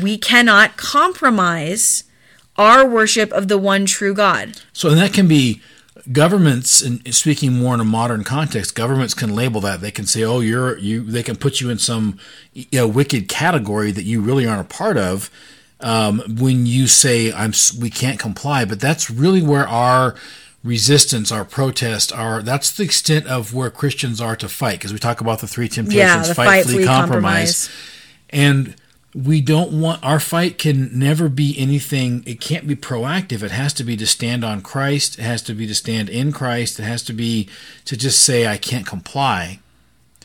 We 0.00 0.16
cannot 0.18 0.76
compromise 0.76 2.04
our 2.56 2.88
worship 2.88 3.32
of 3.32 3.48
the 3.48 3.58
one 3.58 3.86
true 3.86 4.14
God. 4.14 4.60
So, 4.72 4.88
and 4.88 4.98
that 4.98 5.12
can 5.12 5.26
be 5.28 5.60
governments. 6.10 6.80
And 6.80 7.14
speaking 7.14 7.52
more 7.52 7.74
in 7.74 7.80
a 7.80 7.84
modern 7.84 8.24
context, 8.24 8.74
governments 8.74 9.14
can 9.14 9.34
label 9.34 9.60
that. 9.62 9.80
They 9.80 9.90
can 9.90 10.06
say, 10.06 10.22
"Oh, 10.22 10.40
you're 10.40 10.78
you." 10.78 11.04
They 11.04 11.22
can 11.22 11.36
put 11.36 11.60
you 11.60 11.70
in 11.70 11.78
some 11.78 12.18
you 12.52 12.66
know, 12.72 12.88
wicked 12.88 13.28
category 13.28 13.92
that 13.92 14.04
you 14.04 14.20
really 14.20 14.46
aren't 14.46 14.62
a 14.62 14.74
part 14.74 14.96
of. 14.96 15.30
Um, 15.82 16.22
when 16.38 16.66
you 16.66 16.86
say, 16.86 17.32
"I'm," 17.32 17.52
we 17.78 17.90
can't 17.90 18.18
comply, 18.18 18.64
but 18.64 18.80
that's 18.80 19.10
really 19.10 19.42
where 19.42 19.66
our 19.66 20.14
resistance, 20.64 21.32
our 21.32 21.44
protest, 21.44 22.12
our 22.12 22.42
that's 22.42 22.70
the 22.70 22.84
extent 22.84 23.26
of 23.26 23.52
where 23.52 23.70
Christians 23.70 24.20
are 24.20 24.36
to 24.36 24.48
fight. 24.48 24.78
Because 24.78 24.92
we 24.92 24.98
talk 24.98 25.20
about 25.20 25.40
the 25.40 25.48
three 25.48 25.68
temptations: 25.68 25.98
Yeah, 25.98 26.22
the 26.22 26.34
fight, 26.34 26.64
flee, 26.64 26.84
compromise. 26.84 27.68
compromise. 27.68 27.70
And 28.30 28.74
we 29.14 29.40
don't 29.40 29.78
want 29.78 30.02
our 30.02 30.20
fight 30.20 30.58
can 30.58 30.98
never 30.98 31.28
be 31.28 31.54
anything 31.58 32.22
it 32.26 32.40
can't 32.40 32.66
be 32.66 32.74
proactive 32.74 33.42
it 33.42 33.50
has 33.50 33.74
to 33.74 33.84
be 33.84 33.96
to 33.96 34.06
stand 34.06 34.42
on 34.42 34.62
christ 34.62 35.18
it 35.18 35.22
has 35.22 35.42
to 35.42 35.52
be 35.54 35.66
to 35.66 35.74
stand 35.74 36.08
in 36.08 36.32
christ 36.32 36.80
it 36.80 36.84
has 36.84 37.02
to 37.02 37.12
be 37.12 37.48
to 37.84 37.96
just 37.96 38.20
say 38.20 38.46
i 38.46 38.56
can't 38.56 38.86
comply 38.86 39.58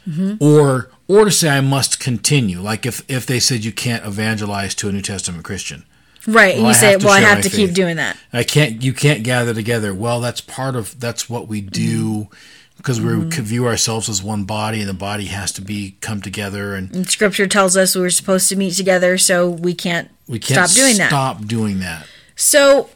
Mm-hmm. 0.08 0.42
or 0.42 0.90
or 1.08 1.26
to 1.26 1.32
say 1.32 1.50
i 1.50 1.60
must 1.60 2.00
continue 2.00 2.62
like 2.62 2.86
if 2.86 3.04
if 3.10 3.26
they 3.26 3.40
said 3.40 3.66
you 3.66 3.74
can't 3.74 4.06
evangelize 4.06 4.74
to 4.76 4.88
a 4.88 4.92
new 4.92 5.02
testament 5.02 5.44
christian 5.44 5.84
Right. 6.28 6.56
and 6.56 6.64
you 6.64 6.70
I 6.70 6.74
say, 6.74 6.98
well, 6.98 7.12
I 7.12 7.22
have 7.22 7.42
to 7.44 7.50
keep 7.50 7.72
doing 7.72 7.96
that. 7.96 8.18
I 8.34 8.44
can't. 8.44 8.84
You 8.84 8.92
can't 8.92 9.24
gather 9.24 9.54
together. 9.54 9.94
Well, 9.94 10.20
that's 10.20 10.42
part 10.42 10.76
of. 10.76 11.00
That's 11.00 11.30
what 11.30 11.48
we 11.48 11.62
mm-hmm. 11.62 11.70
do 11.70 12.28
because 12.76 13.00
we 13.00 13.12
mm-hmm. 13.12 13.42
view 13.42 13.66
ourselves 13.66 14.10
as 14.10 14.22
one 14.22 14.44
body, 14.44 14.82
and 14.82 14.90
the 14.90 14.94
body 14.94 15.26
has 15.26 15.54
to 15.54 15.62
be 15.62 15.96
come 16.02 16.22
together, 16.22 16.76
and 16.76 16.94
And 16.94 17.10
scripture 17.10 17.48
tells 17.48 17.78
us 17.78 17.96
we're 17.96 18.10
supposed 18.10 18.50
to 18.50 18.56
meet 18.58 18.74
together, 18.74 19.18
so 19.18 19.50
we 19.50 19.74
can't, 19.74 20.12
we 20.28 20.38
can't 20.38 20.70
stop 20.70 20.78
doing 20.78 20.98
that. 20.98 21.08
Stop 21.08 21.46
doing 21.46 21.80
that. 21.80 22.06
So 22.36 22.90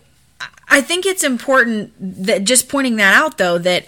I 0.67 0.81
think 0.81 1.05
it's 1.05 1.23
important 1.23 1.93
that 1.99 2.43
just 2.43 2.69
pointing 2.69 2.97
that 2.97 3.13
out 3.13 3.37
though 3.37 3.57
that 3.57 3.85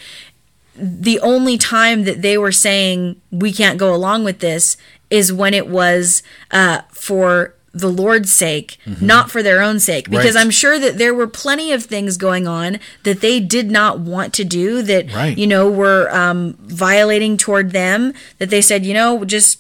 the 0.75 1.19
only 1.19 1.57
time 1.57 2.03
that 2.05 2.21
they 2.21 2.37
were 2.37 2.51
saying 2.51 3.19
we 3.31 3.51
can't 3.51 3.77
go 3.77 3.93
along 3.93 4.23
with 4.23 4.39
this 4.39 4.77
is 5.09 5.31
when 5.31 5.53
it 5.53 5.67
was 5.67 6.23
uh, 6.51 6.81
for 6.91 7.53
the 7.75 7.87
Lord's 7.89 8.31
sake, 8.31 8.77
not 9.01 9.31
for 9.31 9.41
their 9.41 9.61
own 9.61 9.79
sake. 9.79 10.09
Because 10.09 10.25
Mm-hmm. 10.27 10.35
Right. 10.35 10.41
I'm 10.45 10.51
sure 10.51 10.77
that 10.79 10.97
there 10.99 11.13
were 11.13 11.25
plenty 11.27 11.71
of 11.71 11.83
things 11.83 12.17
going 12.17 12.47
on 12.47 12.79
that 13.03 13.21
they 13.21 13.39
did 13.39 13.71
not 13.71 13.99
want 13.99 14.33
to 14.35 14.43
do 14.43 14.81
that, 14.83 15.11
Right. 15.11 15.35
you 15.37 15.47
know, 15.47 15.69
were 15.71 16.07
um, 16.15 16.53
violating 16.61 17.35
toward 17.37 17.71
them. 17.71 18.13
That 18.37 18.49
they 18.51 18.61
said, 18.61 18.85
you 18.85 18.93
know, 18.93 19.25
just 19.25 19.59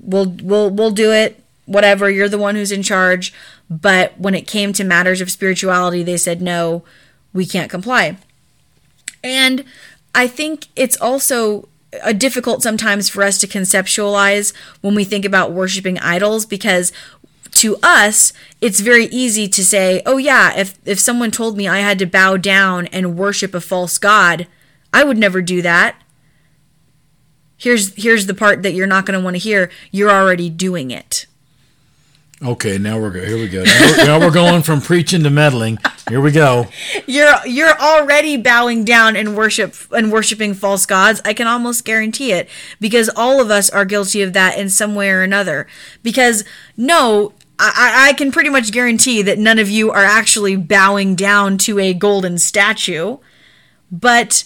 we'll 0.00 0.26
we'll 0.42 0.70
we'll 0.70 0.90
do 0.92 1.12
it 1.12 1.40
whatever 1.66 2.10
you're 2.10 2.28
the 2.28 2.38
one 2.38 2.56
who's 2.56 2.72
in 2.72 2.82
charge 2.82 3.32
but 3.70 4.18
when 4.18 4.34
it 4.34 4.48
came 4.48 4.72
to 4.72 4.82
matters 4.82 5.20
of 5.20 5.30
spirituality 5.30 6.02
they 6.02 6.16
said 6.16 6.42
no 6.42 6.82
we 7.32 7.46
can't 7.46 7.70
comply 7.70 8.16
and 9.22 9.64
i 10.14 10.26
think 10.26 10.68
it's 10.76 11.00
also 11.00 11.68
a 12.02 12.14
difficult 12.14 12.62
sometimes 12.62 13.08
for 13.08 13.22
us 13.22 13.38
to 13.38 13.46
conceptualize 13.46 14.54
when 14.80 14.94
we 14.94 15.04
think 15.04 15.24
about 15.24 15.52
worshiping 15.52 15.98
idols 15.98 16.46
because 16.46 16.92
to 17.50 17.76
us 17.82 18.32
it's 18.62 18.80
very 18.80 19.06
easy 19.06 19.46
to 19.46 19.64
say 19.64 20.00
oh 20.06 20.16
yeah 20.16 20.56
if 20.56 20.78
if 20.86 20.98
someone 20.98 21.30
told 21.30 21.56
me 21.56 21.68
i 21.68 21.78
had 21.78 21.98
to 21.98 22.06
bow 22.06 22.36
down 22.36 22.86
and 22.86 23.18
worship 23.18 23.54
a 23.54 23.60
false 23.60 23.98
god 23.98 24.46
i 24.92 25.04
would 25.04 25.18
never 25.18 25.42
do 25.42 25.62
that. 25.62 25.96
Here's 27.56 27.94
here's 27.94 28.26
the 28.26 28.34
part 28.34 28.62
that 28.64 28.72
you're 28.74 28.88
not 28.88 29.06
going 29.06 29.16
to 29.16 29.22
want 29.22 29.36
to 29.36 29.38
hear. 29.38 29.70
You're 29.92 30.10
already 30.10 30.50
doing 30.50 30.90
it 30.90 31.26
Okay, 32.42 32.76
now 32.76 32.98
we're 32.98 33.12
here. 33.12 33.36
We 33.36 33.48
go. 33.48 33.62
Now 33.62 33.80
we're, 33.80 34.04
now 34.04 34.18
we're 34.18 34.30
going 34.32 34.62
from 34.62 34.80
preaching 34.80 35.22
to 35.22 35.30
meddling. 35.30 35.78
Here 36.08 36.20
we 36.20 36.32
go. 36.32 36.66
you're 37.06 37.34
you're 37.46 37.78
already 37.78 38.36
bowing 38.36 38.84
down 38.84 39.14
and 39.14 39.36
worship 39.36 39.74
and 39.92 40.10
worshiping 40.10 40.52
false 40.52 40.84
gods 40.84 41.22
i 41.24 41.32
can 41.32 41.46
almost 41.46 41.84
guarantee 41.84 42.32
it 42.32 42.48
because 42.80 43.08
all 43.16 43.40
of 43.40 43.50
us 43.50 43.70
are 43.70 43.84
guilty 43.84 44.20
of 44.22 44.32
that 44.32 44.58
in 44.58 44.68
some 44.68 44.94
way 44.94 45.10
or 45.10 45.22
another 45.22 45.66
because 46.02 46.44
no 46.76 47.32
I, 47.58 48.08
I 48.08 48.12
can 48.14 48.32
pretty 48.32 48.50
much 48.50 48.72
guarantee 48.72 49.22
that 49.22 49.38
none 49.38 49.58
of 49.58 49.70
you 49.70 49.90
are 49.92 50.04
actually 50.04 50.56
bowing 50.56 51.14
down 51.14 51.56
to 51.58 51.78
a 51.78 51.94
golden 51.94 52.38
statue 52.38 53.18
but 53.90 54.44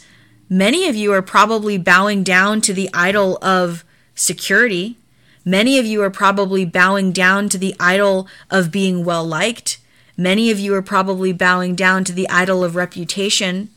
many 0.49 0.89
of 0.89 0.95
you 0.95 1.13
are 1.13 1.23
probably 1.23 1.79
bowing 1.79 2.23
down 2.23 2.61
to 2.61 2.75
the 2.75 2.91
idol 2.93 3.39
of 3.43 3.85
security 4.15 4.99
Many 5.49 5.79
of 5.79 5.87
you 5.87 6.03
are 6.03 6.11
probably 6.11 6.65
bowing 6.65 7.13
down 7.13 7.49
to 7.51 7.57
the 7.57 7.77
idol 7.79 8.27
of 8.51 8.73
being 8.73 9.05
well 9.05 9.25
liked. 9.25 9.79
Many 10.17 10.51
of 10.51 10.59
you 10.59 10.75
are 10.75 10.83
probably 10.83 11.33
bowing 11.33 11.77
down 11.77 12.03
to 12.05 12.13
the 12.13 12.29
idol 12.29 12.65
of 12.65 12.75
reputation, 12.75 13.69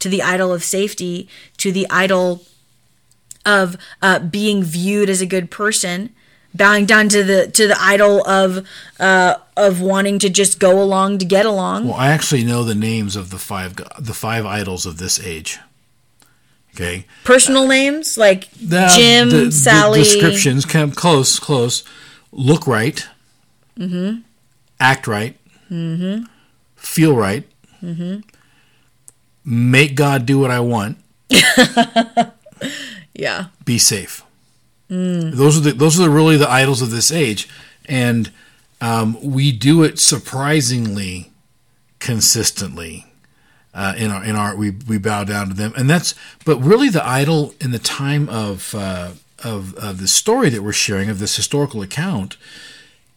to 0.00 0.10
the 0.10 0.22
idol 0.22 0.52
of 0.52 0.62
safety, 0.62 1.26
to 1.56 1.72
the 1.72 1.86
idol 1.88 2.42
of 3.46 3.78
uh, 4.02 4.18
being 4.18 4.62
viewed 4.62 5.08
as 5.08 5.22
a 5.22 5.26
good 5.26 5.50
person, 5.50 6.14
bowing 6.54 6.84
down 6.84 7.08
to 7.08 7.24
the 7.24 7.46
to 7.52 7.66
the 7.68 7.76
idol 7.80 8.26
of 8.28 8.66
uh, 9.00 9.36
of 9.56 9.80
wanting 9.80 10.18
to 10.18 10.28
just 10.28 10.58
go 10.58 10.82
along 10.82 11.18
to 11.18 11.24
get 11.24 11.46
along. 11.46 11.86
Well, 11.86 11.96
I 11.96 12.08
actually 12.08 12.44
know 12.44 12.64
the 12.64 12.74
names 12.74 13.16
of 13.16 13.30
the 13.30 13.38
five 13.38 13.76
the 13.98 14.14
five 14.14 14.44
idols 14.44 14.84
of 14.84 14.98
this 14.98 15.18
age. 15.18 15.58
Okay, 16.74 17.06
Personal 17.22 17.68
names 17.68 18.18
like 18.18 18.50
The- 18.52 18.92
Jim, 18.96 19.30
the- 19.30 19.44
the 19.46 19.52
Sally. 19.52 20.00
descriptions 20.02 20.64
come 20.64 20.90
close, 20.90 21.38
close. 21.38 21.84
Look 22.32 22.66
right. 22.66 23.06
Mm-hmm. 23.78 24.20
Act 24.80 25.06
right. 25.06 25.36
Mm-hmm. 25.70 26.24
Feel 26.76 27.14
right. 27.16 27.44
Mm-hmm. 27.82 28.20
Make 29.44 29.94
God 29.94 30.26
do 30.26 30.38
what 30.38 30.50
I 30.50 30.60
want. 30.60 30.98
Yeah. 33.16 33.46
Be 33.64 33.78
safe. 33.78 34.24
Mm. 34.90 35.34
Those 35.34 35.56
are 35.56 35.60
the 35.60 35.70
those 35.72 35.98
are 35.98 36.02
the, 36.02 36.10
really 36.10 36.36
the 36.36 36.50
idols 36.50 36.82
of 36.82 36.90
this 36.90 37.12
age, 37.12 37.48
and 37.86 38.30
um, 38.80 39.16
we 39.22 39.52
do 39.52 39.82
it 39.84 39.98
surprisingly 40.00 41.30
consistently. 42.00 43.06
Uh, 43.74 43.92
in 43.96 44.10
our 44.10 44.24
in 44.24 44.36
our 44.36 44.56
we 44.56 44.70
we 44.86 44.98
bow 44.98 45.24
down 45.24 45.48
to 45.48 45.54
them, 45.54 45.72
and 45.76 45.90
that's 45.90 46.14
but 46.44 46.58
really 46.58 46.88
the 46.88 47.04
idol 47.04 47.54
in 47.60 47.72
the 47.72 47.78
time 47.78 48.28
of 48.28 48.72
uh, 48.74 49.10
of 49.42 49.74
of 49.74 50.00
the 50.00 50.06
story 50.06 50.48
that 50.48 50.62
we're 50.62 50.72
sharing 50.72 51.10
of 51.10 51.18
this 51.18 51.34
historical 51.34 51.82
account 51.82 52.36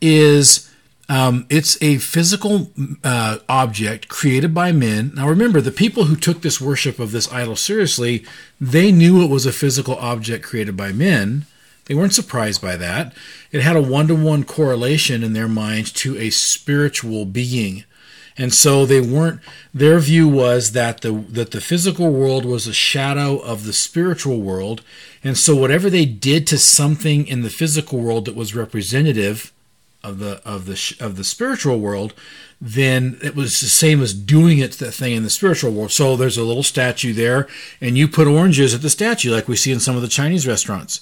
is 0.02 0.68
um, 1.10 1.46
it's 1.50 1.82
a 1.82 1.98
physical 2.00 2.70
uh, 3.04 3.38
object 3.48 4.10
created 4.10 4.54
by 4.54 4.72
men. 4.72 5.14
Now, 5.16 5.30
remember, 5.30 5.62
the 5.62 5.72
people 5.72 6.06
who 6.06 6.16
took 6.16 6.42
this 6.42 6.60
worship 6.60 7.00
of 7.00 7.12
this 7.12 7.32
idol 7.32 7.56
seriously, 7.56 8.26
they 8.60 8.92
knew 8.92 9.24
it 9.24 9.30
was 9.30 9.46
a 9.46 9.54
physical 9.54 9.96
object 9.96 10.44
created 10.44 10.76
by 10.76 10.92
men. 10.92 11.46
They 11.86 11.96
weren't 11.96 12.14
surprised 12.14 12.62
by 12.62 12.76
that. 12.76 13.14
It 13.52 13.62
had 13.62 13.78
a 13.78 13.82
one 13.82 14.08
to 14.08 14.16
one 14.16 14.44
correlation 14.44 15.24
in 15.24 15.32
their 15.32 15.48
minds 15.48 15.94
to 15.94 16.18
a 16.18 16.30
spiritual 16.30 17.26
being. 17.26 17.86
And 18.38 18.54
so 18.54 18.86
they 18.86 19.02
weren't 19.02 19.42
their 19.74 20.00
view 20.00 20.28
was 20.28 20.74
that 20.74 21.02
the 21.02 21.12
that 21.12 21.52
the 21.52 21.62
physical 21.62 22.12
world 22.12 22.46
was 22.46 22.68
a 22.68 22.74
shadow 22.74 23.38
of 23.40 23.66
the 23.66 23.74
spiritual 23.74 24.42
world. 24.42 24.82
And 25.24 25.38
so 25.38 25.56
whatever 25.56 25.90
they 25.90 26.06
did 26.06 26.46
to 26.48 26.58
something 26.58 27.26
in 27.26 27.42
the 27.42 27.50
physical 27.50 28.00
world 28.00 28.26
that 28.26 28.36
was 28.36 28.56
representative 28.56 29.52
of 30.04 30.20
the 30.20 30.42
of 30.46 30.66
the 30.66 30.96
of 31.00 31.16
the 31.16 31.24
spiritual 31.24 31.80
world, 31.80 32.14
then 32.62 33.18
it 33.24 33.36
was 33.36 33.60
the 33.60 33.68
same 33.68 34.02
as 34.02 34.14
doing 34.14 34.60
it 34.60 34.74
to 34.74 34.86
that 34.86 34.94
thing 34.94 35.14
in 35.14 35.24
the 35.24 35.30
spiritual 35.30 35.72
world. 35.72 35.92
So 35.92 36.16
there's 36.16 36.38
a 36.38 36.44
little 36.44 36.64
statue 36.64 37.14
there, 37.14 37.48
and 37.82 37.98
you 37.98 38.08
put 38.08 38.28
oranges 38.28 38.74
at 38.74 38.82
the 38.82 38.90
statue, 38.90 39.32
like 39.32 39.48
we 39.48 39.56
see 39.56 39.72
in 39.72 39.80
some 39.80 39.96
of 39.96 40.02
the 40.02 40.08
Chinese 40.08 40.48
restaurants. 40.48 41.02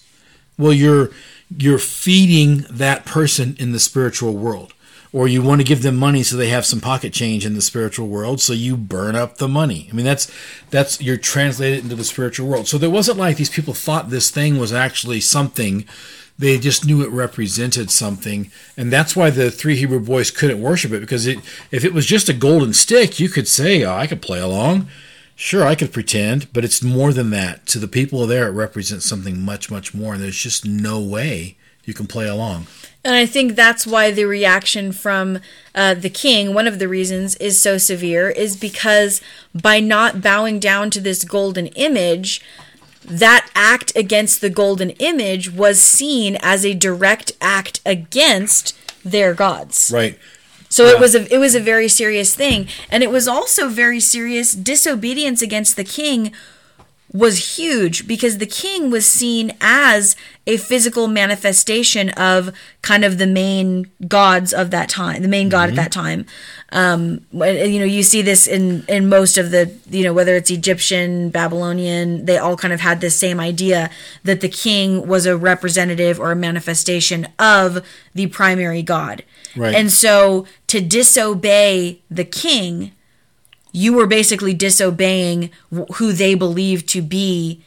Well, 0.57 0.73
you're 0.73 1.11
you're 1.55 1.79
feeding 1.79 2.65
that 2.69 3.05
person 3.05 3.55
in 3.59 3.71
the 3.71 3.79
spiritual 3.79 4.33
world, 4.33 4.73
or 5.15 5.29
you 5.29 5.41
want 5.41 5.61
to 5.61 5.65
give 5.65 5.81
them 5.81 5.95
money 5.95 6.21
so 6.23 6.35
they 6.35 6.49
have 6.49 6.65
some 6.65 6.81
pocket 6.81 7.13
change 7.13 7.45
in 7.45 7.53
the 7.53 7.61
spiritual 7.61 8.05
world, 8.05 8.41
so 8.41 8.51
you 8.51 8.75
burn 8.75 9.15
up 9.15 9.37
the 9.37 9.47
money. 9.47 9.87
I 9.89 9.95
mean, 9.95 10.05
that's 10.05 10.29
that's 10.71 11.01
you're 11.01 11.15
translated 11.15 11.85
into 11.85 11.95
the 11.95 12.03
spiritual 12.03 12.49
world. 12.49 12.67
So 12.67 12.77
there 12.77 12.89
wasn't 12.89 13.17
like 13.17 13.37
these 13.37 13.49
people 13.49 13.73
thought 13.73 14.09
this 14.09 14.29
thing 14.29 14.59
was 14.59 14.73
actually 14.73 15.21
something. 15.21 15.85
They 16.37 16.59
just 16.59 16.85
knew 16.85 17.01
it 17.01 17.11
represented 17.11 17.91
something. 17.91 18.51
And 18.75 18.91
that's 18.91 19.15
why 19.15 19.29
the 19.29 19.51
three 19.51 19.77
hebrew 19.77 20.01
boys 20.01 20.31
couldn't 20.31 20.61
worship 20.61 20.91
it 20.91 20.99
because 20.99 21.25
it, 21.25 21.39
if 21.71 21.85
it 21.85 21.93
was 21.93 22.05
just 22.05 22.27
a 22.27 22.33
golden 22.33 22.73
stick 22.73 23.17
you 23.17 23.29
could 23.29 23.47
say 23.47 23.85
oh, 23.85 23.93
i 23.93 24.07
could 24.07 24.21
play 24.21 24.41
along. 24.41 24.89
Sure 25.37 25.63
i 25.63 25.75
could 25.75 25.93
pretend 25.93 26.51
but 26.51 26.65
it's 26.65 26.83
more 26.83 27.13
than 27.13 27.29
that. 27.29 27.65
To 27.67 27.79
the 27.79 27.87
people 27.87 28.27
there 28.27 28.49
it 28.49 28.51
represents 28.51 29.05
something 29.05 29.39
much 29.39 29.71
much 29.71 29.93
more. 29.93 30.15
And 30.15 30.21
there's 30.21 30.43
just 30.43 30.65
no 30.65 30.99
way 30.99 31.55
you 31.85 31.93
can 31.93 32.05
play 32.05 32.27
along 32.27 32.67
And 33.05 33.13
I 33.13 33.27
think 33.27 33.55
that's 33.55 33.85
why 33.85 34.09
the 34.09 34.25
reaction 34.25 34.91
from 34.91 35.39
uh, 35.75 35.93
the 35.93 36.09
king, 36.09 36.55
one 36.55 36.67
of 36.67 36.79
the 36.79 36.87
reasons, 36.87 37.35
is 37.35 37.61
so 37.61 37.77
severe, 37.77 38.31
is 38.31 38.57
because 38.57 39.21
by 39.53 39.79
not 39.79 40.21
bowing 40.23 40.59
down 40.59 40.89
to 40.89 40.99
this 40.99 41.23
golden 41.23 41.67
image, 41.67 42.41
that 43.05 43.47
act 43.53 43.95
against 43.95 44.41
the 44.41 44.49
golden 44.49 44.89
image 44.89 45.51
was 45.51 45.81
seen 45.83 46.35
as 46.41 46.65
a 46.65 46.73
direct 46.73 47.31
act 47.39 47.79
against 47.85 48.75
their 49.05 49.35
gods. 49.35 49.91
right 49.93 50.17
So 50.69 50.85
Yeah. 50.85 50.93
it 50.93 50.99
was 50.99 51.13
a 51.13 51.31
it 51.31 51.37
was 51.37 51.53
a 51.53 51.59
very 51.59 51.87
serious 51.87 52.33
thing, 52.33 52.67
and 52.89 53.03
it 53.03 53.11
was 53.11 53.27
also 53.27 53.69
very 53.69 53.99
serious. 53.99 54.53
Disobedience 54.53 55.43
against 55.43 55.75
the 55.75 55.83
king 55.83 56.31
was 57.15 57.55
huge 57.57 58.07
because 58.07 58.39
the 58.39 58.45
king 58.45 58.91
was 58.91 59.05
seen 59.07 59.53
as 59.61 60.17
a 60.45 60.57
physical 60.57 61.07
manifestation 61.07 62.09
of 62.09 62.53
kind 62.81 63.05
of 63.05 63.17
the 63.17 63.25
main 63.25 63.89
gods 64.05 64.53
of 64.53 64.69
that 64.71 64.89
time, 64.89 65.21
the 65.21 65.29
main 65.29 65.47
god 65.47 65.69
at 65.69 65.75
that 65.75 65.93
time. 65.93 66.25
Um, 66.73 67.25
you 67.31 67.79
know, 67.79 67.85
you 67.85 68.03
see 68.03 68.21
this 68.21 68.47
in 68.47 68.83
in 68.89 69.07
most 69.07 69.37
of 69.37 69.51
the 69.51 69.71
you 69.89 70.03
know 70.03 70.13
whether 70.13 70.35
it's 70.35 70.51
Egyptian, 70.51 71.29
Babylonian, 71.29 72.25
they 72.25 72.37
all 72.37 72.57
kind 72.57 72.73
of 72.73 72.81
had 72.81 72.99
this 72.99 73.17
same 73.17 73.39
idea 73.39 73.89
that 74.23 74.41
the 74.41 74.49
king 74.49 75.07
was 75.07 75.25
a 75.25 75.37
representative 75.37 76.19
or 76.19 76.33
a 76.33 76.35
manifestation 76.35 77.27
of 77.39 77.85
the 78.13 78.27
primary 78.27 78.83
god. 78.83 79.23
Right. 79.55 79.73
And 79.73 79.89
so 79.89 80.47
to 80.67 80.81
disobey 80.81 82.01
the 82.11 82.25
king, 82.25 82.91
you 83.75 83.93
were 83.93 84.07
basically 84.07 84.53
disobeying 84.53 85.51
who 85.95 86.13
they 86.13 86.33
believed 86.33 86.87
to 86.87 87.01
be 87.01 87.61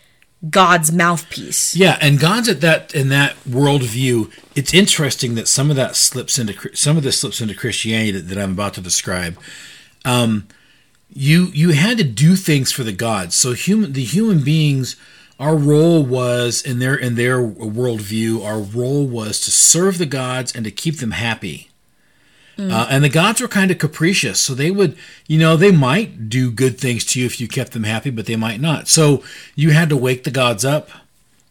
God's 0.49 0.91
mouthpiece. 0.91 1.77
Yeah, 1.77 1.99
and 2.00 2.19
God's 2.19 2.49
at 2.49 2.62
that 2.62 2.95
in 2.95 3.11
that 3.11 3.37
worldview. 3.45 4.33
It's 4.55 4.73
interesting 4.73 5.35
that 5.35 5.49
some 5.49 5.69
of 5.69 5.77
that 5.77 5.97
slips 5.97 6.38
into 6.38 6.75
some 6.75 6.97
of 6.97 7.03
this 7.03 7.21
slips 7.21 7.43
into 7.43 7.55
Christianity 7.55 8.12
that, 8.12 8.29
that 8.29 8.38
I'm 8.38 8.53
about 8.53 8.75
to 8.75 8.81
describe. 8.81 9.38
Um, 10.07 10.49
you 11.12 11.47
you 11.53 11.71
had 11.71 11.99
to 11.99 12.05
do 12.05 12.37
things 12.37 12.73
for 12.73 12.85
the 12.85 12.93
gods. 12.93 13.37
So 13.37 13.53
human 13.53 13.93
the 13.93 14.05
human 14.05 14.43
beings, 14.43 14.97
our 15.38 15.57
role 15.57 16.03
was 16.03 16.62
in 16.62 16.79
their 16.79 16.95
in 16.95 17.17
their 17.17 17.43
worldview, 17.43 18.43
our 18.43 18.61
role 18.61 19.07
was 19.07 19.41
to 19.41 19.50
serve 19.50 19.99
the 19.99 20.07
gods 20.07 20.55
and 20.55 20.65
to 20.65 20.71
keep 20.71 20.99
them 20.99 21.11
happy. 21.11 21.69
Uh, 22.59 22.88
and 22.91 23.05
the 23.05 23.09
gods 23.09 23.41
were 23.41 23.47
kind 23.47 23.71
of 23.71 23.79
capricious, 23.79 24.41
so 24.41 24.53
they 24.53 24.71
would, 24.71 24.97
you 25.29 25.38
know, 25.38 25.57
they 25.57 25.71
might 25.71 26.29
do 26.29 26.50
good 26.50 26.77
things 26.77 27.05
to 27.05 27.21
you 27.21 27.27
if 27.27 27.41
you 27.41 27.47
kept 27.47 27.71
them 27.71 27.85
happy, 27.85 28.11
but 28.11 28.27
they 28.27 28.35
might 28.35 28.61
not. 28.61 28.88
So 28.88 29.23
you 29.55 29.71
had 29.71 29.88
to 29.91 29.97
wake 29.97 30.25
the 30.25 30.33
gods 30.33 30.65
up, 30.65 30.91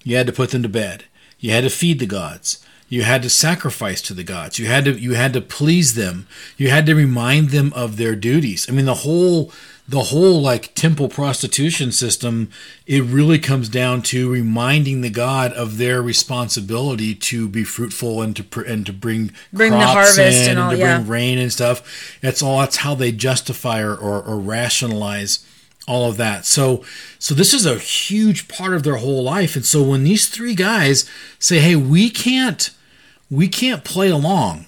you 0.03 0.17
had 0.17 0.27
to 0.27 0.33
put 0.33 0.51
them 0.51 0.63
to 0.63 0.69
bed, 0.69 1.05
you 1.39 1.51
had 1.51 1.63
to 1.63 1.69
feed 1.69 1.99
the 1.99 2.05
gods, 2.05 2.61
you 2.89 3.03
had 3.03 3.23
to 3.23 3.29
sacrifice 3.29 4.01
to 4.01 4.13
the 4.13 4.23
gods, 4.23 4.59
you 4.59 4.65
had 4.65 4.83
to 4.83 4.99
you 4.99 5.13
had 5.13 5.31
to 5.31 5.41
please 5.41 5.95
them, 5.95 6.27
you 6.57 6.69
had 6.69 6.85
to 6.87 6.93
remind 6.95 7.49
them 7.51 7.71
of 7.73 7.95
their 7.95 8.15
duties. 8.15 8.69
I 8.69 8.73
mean, 8.73 8.85
the 8.85 8.93
whole 8.95 9.53
the 9.87 10.03
whole 10.03 10.41
like 10.41 10.73
temple 10.75 11.07
prostitution 11.07 11.91
system, 11.91 12.49
it 12.85 13.03
really 13.03 13.39
comes 13.39 13.69
down 13.69 14.01
to 14.03 14.29
reminding 14.29 15.01
the 15.01 15.09
god 15.09 15.53
of 15.53 15.77
their 15.77 16.01
responsibility 16.01 17.15
to 17.15 17.47
be 17.47 17.63
fruitful 17.63 18.21
and 18.21 18.35
to 18.35 18.43
pr- 18.43 18.61
and 18.61 18.85
to 18.85 18.93
bring 18.93 19.31
Bring 19.53 19.71
the 19.71 19.79
harvest 19.79 20.19
in 20.19 20.51
and 20.51 20.59
all, 20.59 20.71
to 20.71 20.77
yeah. 20.77 20.97
bring 20.97 21.07
rain 21.07 21.37
and 21.37 21.51
stuff. 21.51 22.17
That's 22.21 22.41
all. 22.41 22.59
That's 22.59 22.77
how 22.77 22.95
they 22.95 23.11
justify 23.11 23.81
or, 23.81 23.95
or, 23.95 24.21
or 24.21 24.37
rationalize 24.37 25.45
all 25.87 26.09
of 26.09 26.17
that. 26.17 26.45
So 26.45 26.83
so 27.17 27.33
this 27.33 27.53
is 27.53 27.65
a 27.65 27.79
huge 27.79 28.47
part 28.47 28.73
of 28.73 28.83
their 28.83 28.97
whole 28.97 29.23
life. 29.23 29.55
And 29.55 29.65
so 29.65 29.81
when 29.81 30.03
these 30.03 30.27
three 30.27 30.53
guys 30.53 31.09
say, 31.39 31.59
"Hey, 31.59 31.75
we 31.75 32.09
can't 32.09 32.69
we 33.29 33.47
can't 33.47 33.83
play 33.83 34.09
along. 34.09 34.65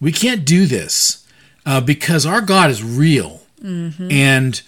We 0.00 0.12
can't 0.12 0.44
do 0.44 0.66
this 0.66 1.26
uh, 1.64 1.80
because 1.80 2.26
our 2.26 2.40
God 2.40 2.70
is 2.70 2.82
real, 2.82 3.42
Mm-hmm. 3.64 4.10
and 4.10 4.62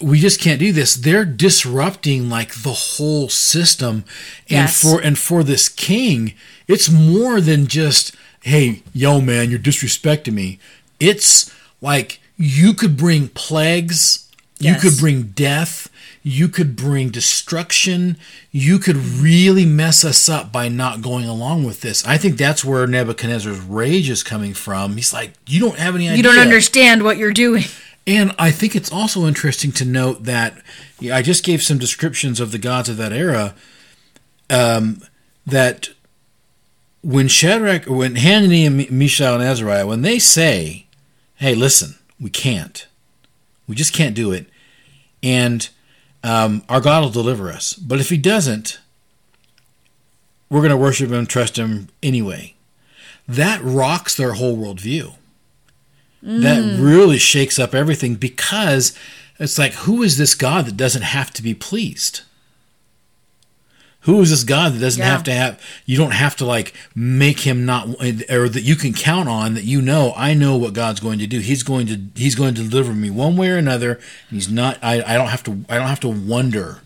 we 0.00 0.20
just 0.20 0.40
can't 0.40 0.60
do 0.60 0.72
this." 0.72 0.94
They're 0.94 1.24
disrupting 1.24 2.28
like 2.28 2.54
the 2.54 2.72
whole 2.72 3.28
system, 3.28 4.04
and 4.48 4.68
Yes. 4.68 4.82
for 4.82 5.00
and 5.00 5.18
for 5.18 5.42
this 5.42 5.68
king, 5.68 6.34
it's 6.68 6.90
more 6.90 7.40
than 7.40 7.66
just, 7.66 8.12
"Hey, 8.42 8.82
yo, 8.92 9.20
man, 9.20 9.50
you're 9.50 9.58
disrespecting 9.58 10.34
me." 10.34 10.58
It's 11.00 11.50
like 11.80 12.20
you 12.36 12.74
could 12.74 12.96
bring 12.96 13.28
plagues, 13.28 14.26
you 14.58 14.74
could 14.76 14.96
bring 14.98 15.22
death, 15.34 15.88
you 16.22 16.48
could 16.48 16.76
bring 16.76 17.10
destruction, 17.10 18.16
you 18.52 18.78
could 18.78 18.96
really 18.96 19.66
mess 19.66 20.04
us 20.04 20.28
up 20.28 20.52
by 20.52 20.68
not 20.68 21.02
going 21.02 21.24
along 21.26 21.64
with 21.64 21.80
this. 21.80 22.06
I 22.06 22.16
think 22.18 22.36
that's 22.36 22.64
where 22.64 22.86
Nebuchadnezzar's 22.86 23.58
rage 23.60 24.08
is 24.08 24.22
coming 24.22 24.54
from. 24.54 24.96
He's 24.96 25.12
like, 25.12 25.32
you 25.46 25.58
don't 25.60 25.78
have 25.78 25.94
any 25.96 26.06
idea. 26.08 26.18
You 26.18 26.22
don't 26.22 26.38
understand 26.38 27.02
what 27.02 27.16
you're 27.16 27.32
doing. 27.32 27.64
And 28.06 28.34
I 28.38 28.50
think 28.50 28.74
it's 28.74 28.90
also 28.90 29.26
interesting 29.26 29.72
to 29.72 29.84
note 29.84 30.24
that 30.24 30.60
yeah, 30.98 31.16
I 31.16 31.22
just 31.22 31.44
gave 31.44 31.62
some 31.62 31.78
descriptions 31.78 32.40
of 32.40 32.50
the 32.52 32.58
gods 32.58 32.88
of 32.88 32.96
that 32.96 33.12
era. 33.12 33.54
Um, 34.50 35.02
that 35.46 35.90
when 37.02 37.28
Shadrach, 37.28 37.84
when 37.86 38.16
Hanani 38.16 38.66
and 38.66 38.90
Mishael 38.90 39.34
and 39.34 39.42
Azariah, 39.42 39.86
when 39.86 40.02
they 40.02 40.18
say, 40.18 40.86
"Hey, 41.36 41.54
listen, 41.54 41.96
we 42.20 42.30
can't, 42.30 42.86
we 43.66 43.74
just 43.74 43.92
can't 43.92 44.14
do 44.14 44.32
it," 44.32 44.46
and 45.22 45.68
um, 46.24 46.62
our 46.68 46.80
God 46.80 47.02
will 47.02 47.10
deliver 47.10 47.50
us, 47.50 47.72
but 47.74 48.00
if 48.00 48.08
He 48.08 48.16
doesn't, 48.16 48.78
we're 50.50 50.60
going 50.60 50.70
to 50.70 50.76
worship 50.76 51.10
Him, 51.10 51.26
trust 51.26 51.56
Him 51.56 51.88
anyway. 52.02 52.54
That 53.26 53.62
rocks 53.62 54.16
their 54.16 54.34
whole 54.34 54.56
worldview 54.56 55.14
that 56.22 56.62
mm. 56.62 56.84
really 56.84 57.18
shakes 57.18 57.58
up 57.58 57.74
everything 57.74 58.14
because 58.14 58.96
it's 59.38 59.58
like 59.58 59.72
who 59.72 60.02
is 60.02 60.18
this 60.18 60.34
god 60.34 60.66
that 60.66 60.76
doesn't 60.76 61.02
have 61.02 61.32
to 61.32 61.42
be 61.42 61.54
pleased? 61.54 62.20
Who 64.02 64.20
is 64.20 64.30
this 64.30 64.44
god 64.44 64.72
that 64.72 64.80
doesn't 64.80 65.00
Yeah. 65.00 65.10
have 65.10 65.24
to 65.24 65.32
have 65.32 65.60
you 65.86 65.96
don't 65.96 66.12
have 66.12 66.36
to 66.36 66.44
like 66.44 66.74
make 66.94 67.40
him 67.40 67.64
not 67.64 67.88
or 68.30 68.48
that 68.48 68.62
you 68.62 68.76
can 68.76 68.92
count 68.92 69.28
on 69.28 69.54
that 69.54 69.64
you 69.64 69.80
know 69.80 70.12
i 70.16 70.34
know 70.34 70.56
what 70.56 70.72
god's 70.74 71.00
going 71.00 71.18
to 71.20 71.26
do. 71.26 71.38
He's 71.40 71.62
going 71.62 71.86
to 71.86 72.00
he's 72.14 72.34
going 72.34 72.54
to 72.54 72.68
deliver 72.68 72.92
me 72.94 73.10
one 73.10 73.36
way 73.36 73.50
or 73.50 73.56
another. 73.56 74.00
He's 74.30 74.48
not 74.50 74.78
i, 74.82 75.02
I 75.02 75.14
don't 75.16 75.28
have 75.28 75.42
to 75.44 75.64
i 75.68 75.76
don't 75.76 75.88
have 75.88 76.00
to 76.00 76.08
wonder 76.08 76.80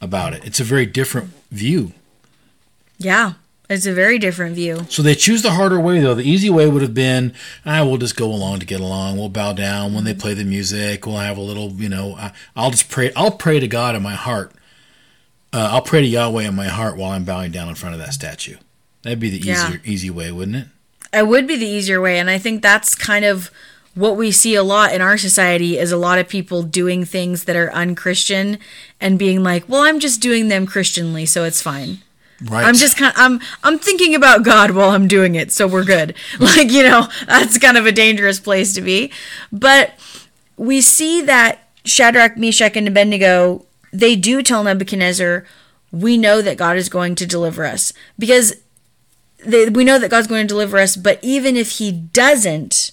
about 0.00 0.32
it. 0.32 0.44
It's 0.44 0.60
a 0.60 0.64
very 0.64 0.86
different 0.86 1.30
view. 1.50 1.92
Yeah, 2.98 3.34
it's 3.70 3.86
a 3.86 3.92
very 3.94 4.18
different 4.18 4.54
view. 4.54 4.84
So 4.90 5.00
they 5.02 5.14
choose 5.14 5.40
the 5.42 5.52
harder 5.52 5.80
way, 5.80 6.00
though. 6.00 6.14
The 6.14 6.28
easy 6.28 6.50
way 6.50 6.68
would 6.68 6.82
have 6.82 6.92
been, 6.92 7.32
ah, 7.64 7.84
we'll 7.84 7.96
just 7.96 8.16
go 8.16 8.26
along 8.26 8.58
to 8.60 8.66
get 8.66 8.80
along. 8.80 9.16
We'll 9.16 9.28
bow 9.30 9.52
down 9.54 9.94
when 9.94 10.04
they 10.04 10.12
play 10.12 10.34
the 10.34 10.44
music. 10.44 11.06
We'll 11.06 11.16
have 11.18 11.38
a 11.38 11.42
little, 11.42 11.70
you 11.72 11.88
know, 11.88 12.16
I- 12.18 12.32
I'll 12.56 12.70
just 12.72 12.88
pray. 12.90 13.12
I'll 13.16 13.30
pray 13.30 13.60
to 13.60 13.68
God 13.68 13.94
in 13.94 14.02
my 14.02 14.14
heart. 14.14 14.52
Uh, 15.52 15.68
I'll 15.72 15.82
pray 15.82 16.00
to 16.02 16.06
Yahweh 16.06 16.44
in 16.46 16.54
my 16.54 16.68
heart 16.68 16.96
while 16.96 17.10
I'm 17.12 17.24
bowing 17.24 17.50
down 17.52 17.68
in 17.68 17.74
front 17.74 17.94
of 17.94 18.00
that 18.00 18.12
statue. 18.12 18.56
That'd 19.02 19.18
be 19.20 19.30
the 19.30 19.38
Yeah. 19.38 19.66
easier, 19.68 19.80
easy 19.84 20.10
way, 20.10 20.30
wouldn't 20.30 20.56
it? 20.56 20.66
It 21.12 21.26
would 21.26 21.46
be 21.46 21.56
the 21.56 21.66
easier 21.66 22.00
way, 22.00 22.18
and 22.18 22.30
I 22.30 22.38
think 22.38 22.62
that's 22.62 22.94
kind 22.94 23.24
of 23.24 23.50
what 23.94 24.16
we 24.16 24.30
see 24.30 24.54
a 24.54 24.62
lot 24.62 24.94
in 24.94 25.00
our 25.00 25.18
society 25.18 25.76
is 25.76 25.90
a 25.90 25.96
lot 25.96 26.20
of 26.20 26.28
people 26.28 26.62
doing 26.62 27.04
things 27.04 27.44
that 27.44 27.56
are 27.56 27.72
unchristian 27.72 28.58
and 29.00 29.18
being 29.18 29.42
like, 29.42 29.64
"Well, 29.68 29.80
I'm 29.82 29.98
just 29.98 30.20
doing 30.20 30.46
them 30.48 30.66
Christianly, 30.66 31.26
so 31.26 31.42
it's 31.42 31.60
fine." 31.60 31.98
Right. 32.44 32.64
I'm 32.64 32.74
just 32.74 32.96
kind 32.96 33.12
I'm 33.16 33.40
I'm 33.62 33.78
thinking 33.78 34.14
about 34.14 34.44
God 34.44 34.70
while 34.70 34.90
I'm 34.90 35.08
doing 35.08 35.34
it, 35.34 35.52
so 35.52 35.66
we're 35.66 35.84
good. 35.84 36.14
Like, 36.40 36.70
you 36.70 36.82
know, 36.82 37.06
that's 37.26 37.58
kind 37.58 37.76
of 37.76 37.86
a 37.86 37.92
dangerous 37.92 38.40
place 38.40 38.74
to 38.74 38.80
be. 38.80 39.12
But 39.52 39.92
we 40.56 40.80
see 40.80 41.20
that 41.22 41.68
Shadrach, 41.84 42.36
Meshach, 42.36 42.76
and 42.76 42.88
Abednego, 42.88 43.64
they 43.92 44.16
do 44.16 44.42
tell 44.42 44.64
Nebuchadnezzar, 44.64 45.44
we 45.92 46.16
know 46.16 46.40
that 46.42 46.56
God 46.56 46.76
is 46.76 46.88
going 46.88 47.14
to 47.16 47.26
deliver 47.26 47.64
us. 47.64 47.92
Because 48.18 48.54
they, 49.44 49.68
we 49.68 49.84
know 49.84 49.98
that 49.98 50.10
God's 50.10 50.26
going 50.26 50.42
to 50.46 50.48
deliver 50.48 50.78
us, 50.78 50.96
but 50.96 51.18
even 51.22 51.56
if 51.56 51.78
he 51.78 51.92
doesn't, 51.92 52.92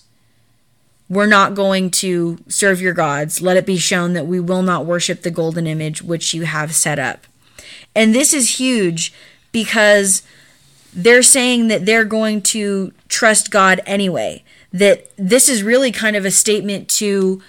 we're 1.09 1.25
not 1.25 1.55
going 1.55 1.89
to 1.91 2.37
serve 2.47 2.81
your 2.81 2.93
gods. 2.93 3.41
Let 3.41 3.57
it 3.57 3.65
be 3.65 3.77
shown 3.77 4.13
that 4.13 4.27
we 4.27 4.39
will 4.39 4.61
not 4.61 4.85
worship 4.85 5.21
the 5.21 5.31
golden 5.31 5.67
image 5.67 6.01
which 6.01 6.33
you 6.33 6.43
have 6.43 6.75
set 6.75 6.99
up. 6.99 7.27
And 7.95 8.13
this 8.13 8.33
is 8.33 8.59
huge 8.59 9.13
because 9.51 10.23
they're 10.93 11.23
saying 11.23 11.67
that 11.67 11.85
they're 11.85 12.05
going 12.05 12.41
to 12.41 12.91
trust 13.07 13.51
God 13.51 13.81
anyway. 13.85 14.43
That 14.73 15.09
this 15.15 15.47
is 15.47 15.63
really 15.63 15.91
kind 15.91 16.15
of 16.15 16.25
a 16.25 16.31
statement 16.31 16.89
to 16.89 17.41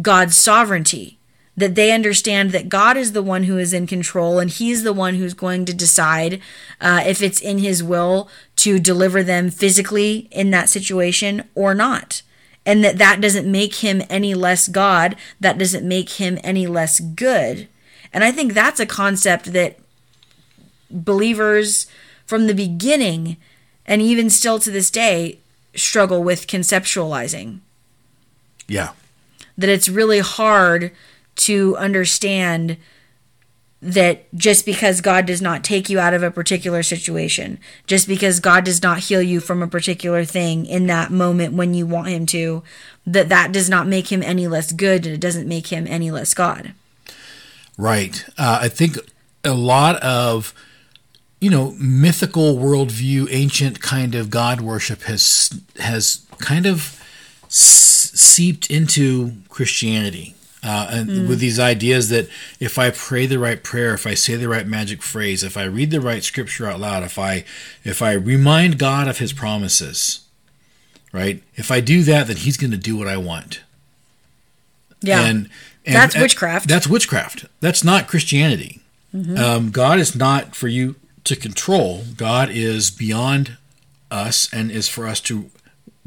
God's 0.00 0.36
sovereignty. 0.36 1.18
That 1.56 1.74
they 1.74 1.92
understand 1.92 2.52
that 2.52 2.68
God 2.68 2.96
is 2.96 3.12
the 3.12 3.22
one 3.22 3.44
who 3.44 3.58
is 3.58 3.72
in 3.72 3.86
control 3.86 4.38
and 4.38 4.50
He's 4.50 4.82
the 4.82 4.92
one 4.92 5.14
who's 5.14 5.34
going 5.34 5.66
to 5.66 5.74
decide 5.74 6.40
uh, 6.80 7.02
if 7.06 7.22
it's 7.22 7.40
in 7.40 7.58
His 7.58 7.82
will 7.82 8.28
to 8.56 8.78
deliver 8.78 9.22
them 9.22 9.50
physically 9.50 10.28
in 10.30 10.50
that 10.50 10.68
situation 10.68 11.44
or 11.54 11.74
not. 11.74 12.22
And 12.64 12.84
that 12.84 12.98
that 12.98 13.20
doesn't 13.20 13.50
make 13.50 13.76
Him 13.76 14.02
any 14.08 14.34
less 14.34 14.68
God. 14.68 15.16
That 15.38 15.58
doesn't 15.58 15.86
make 15.86 16.10
Him 16.10 16.38
any 16.42 16.66
less 16.66 17.00
good. 17.00 17.68
And 18.12 18.24
I 18.24 18.32
think 18.32 18.52
that's 18.52 18.80
a 18.80 18.86
concept 18.86 19.52
that 19.52 19.78
believers 20.90 21.86
from 22.26 22.46
the 22.46 22.54
beginning 22.54 23.36
and 23.86 24.00
even 24.02 24.30
still 24.30 24.58
to 24.58 24.70
this 24.70 24.90
day 24.90 25.38
struggle 25.74 26.22
with 26.22 26.46
conceptualizing 26.46 27.60
yeah. 28.68 28.90
that 29.58 29.70
it's 29.70 29.88
really 29.88 30.20
hard 30.20 30.92
to 31.36 31.76
understand 31.76 32.76
that 33.82 34.32
just 34.34 34.66
because 34.66 35.00
God 35.00 35.24
does 35.24 35.40
not 35.40 35.64
take 35.64 35.88
you 35.88 35.98
out 35.98 36.12
of 36.12 36.22
a 36.22 36.30
particular 36.30 36.82
situation, 36.82 37.58
just 37.86 38.06
because 38.06 38.38
God 38.38 38.64
does 38.64 38.82
not 38.82 39.00
heal 39.00 39.22
you 39.22 39.40
from 39.40 39.62
a 39.62 39.68
particular 39.68 40.24
thing 40.24 40.66
in 40.66 40.86
that 40.86 41.10
moment 41.10 41.54
when 41.54 41.72
you 41.72 41.86
want 41.86 42.08
him 42.08 42.26
to, 42.26 42.62
that 43.06 43.30
that 43.30 43.52
does 43.52 43.70
not 43.70 43.86
make 43.86 44.12
him 44.12 44.22
any 44.22 44.46
less 44.46 44.72
good 44.72 45.06
and 45.06 45.14
it 45.14 45.20
doesn't 45.20 45.48
make 45.48 45.68
him 45.68 45.86
any 45.88 46.10
less 46.10 46.34
God. 46.34 46.74
Right. 47.78 48.22
Uh, 48.36 48.60
I 48.62 48.68
think 48.68 48.98
a 49.44 49.54
lot 49.54 49.96
of 50.02 50.52
you 51.40 51.50
know 51.50 51.74
mythical 51.78 52.56
worldview, 52.56 53.28
ancient 53.30 53.80
kind 53.80 54.14
of 54.14 54.30
god 54.30 54.60
worship 54.60 55.02
has 55.02 55.50
has 55.78 56.26
kind 56.38 56.66
of 56.66 57.02
s- 57.46 58.12
seeped 58.14 58.70
into 58.70 59.32
Christianity. 59.48 60.34
Uh, 60.62 60.88
and 60.90 61.26
with 61.26 61.38
these 61.38 61.58
ideas 61.58 62.10
that 62.10 62.28
if 62.58 62.78
I 62.78 62.90
pray 62.90 63.24
the 63.24 63.38
right 63.38 63.62
prayer, 63.62 63.94
if 63.94 64.06
I 64.06 64.12
say 64.12 64.36
the 64.36 64.46
right 64.46 64.66
magic 64.66 65.00
phrase, 65.00 65.42
if 65.42 65.56
I 65.56 65.64
read 65.64 65.90
the 65.90 66.02
right 66.02 66.22
scripture 66.22 66.66
out 66.66 66.78
loud, 66.78 67.02
if 67.02 67.18
I 67.18 67.44
if 67.82 68.02
I 68.02 68.12
remind 68.12 68.78
God 68.78 69.08
of 69.08 69.16
His 69.18 69.32
promises, 69.32 70.20
right? 71.12 71.42
If 71.56 71.70
I 71.70 71.80
do 71.80 72.02
that, 72.02 72.26
then 72.26 72.36
He's 72.36 72.58
going 72.58 72.72
to 72.72 72.76
do 72.76 72.94
what 72.94 73.08
I 73.08 73.16
want. 73.16 73.62
Yeah. 75.00 75.22
And, 75.24 75.48
and 75.86 75.94
That's 75.96 76.14
and 76.14 76.20
witchcraft. 76.20 76.68
That's 76.68 76.86
witchcraft. 76.86 77.46
That's 77.60 77.82
not 77.82 78.06
Christianity. 78.06 78.80
Um, 79.14 79.70
God 79.70 79.98
is 79.98 80.14
not 80.14 80.54
for 80.54 80.68
you 80.68 80.94
to 81.24 81.36
control. 81.36 82.04
God 82.16 82.50
is 82.50 82.90
beyond 82.90 83.56
us 84.10 84.52
and 84.52 84.70
is 84.70 84.88
for 84.88 85.06
us 85.06 85.20
to 85.22 85.50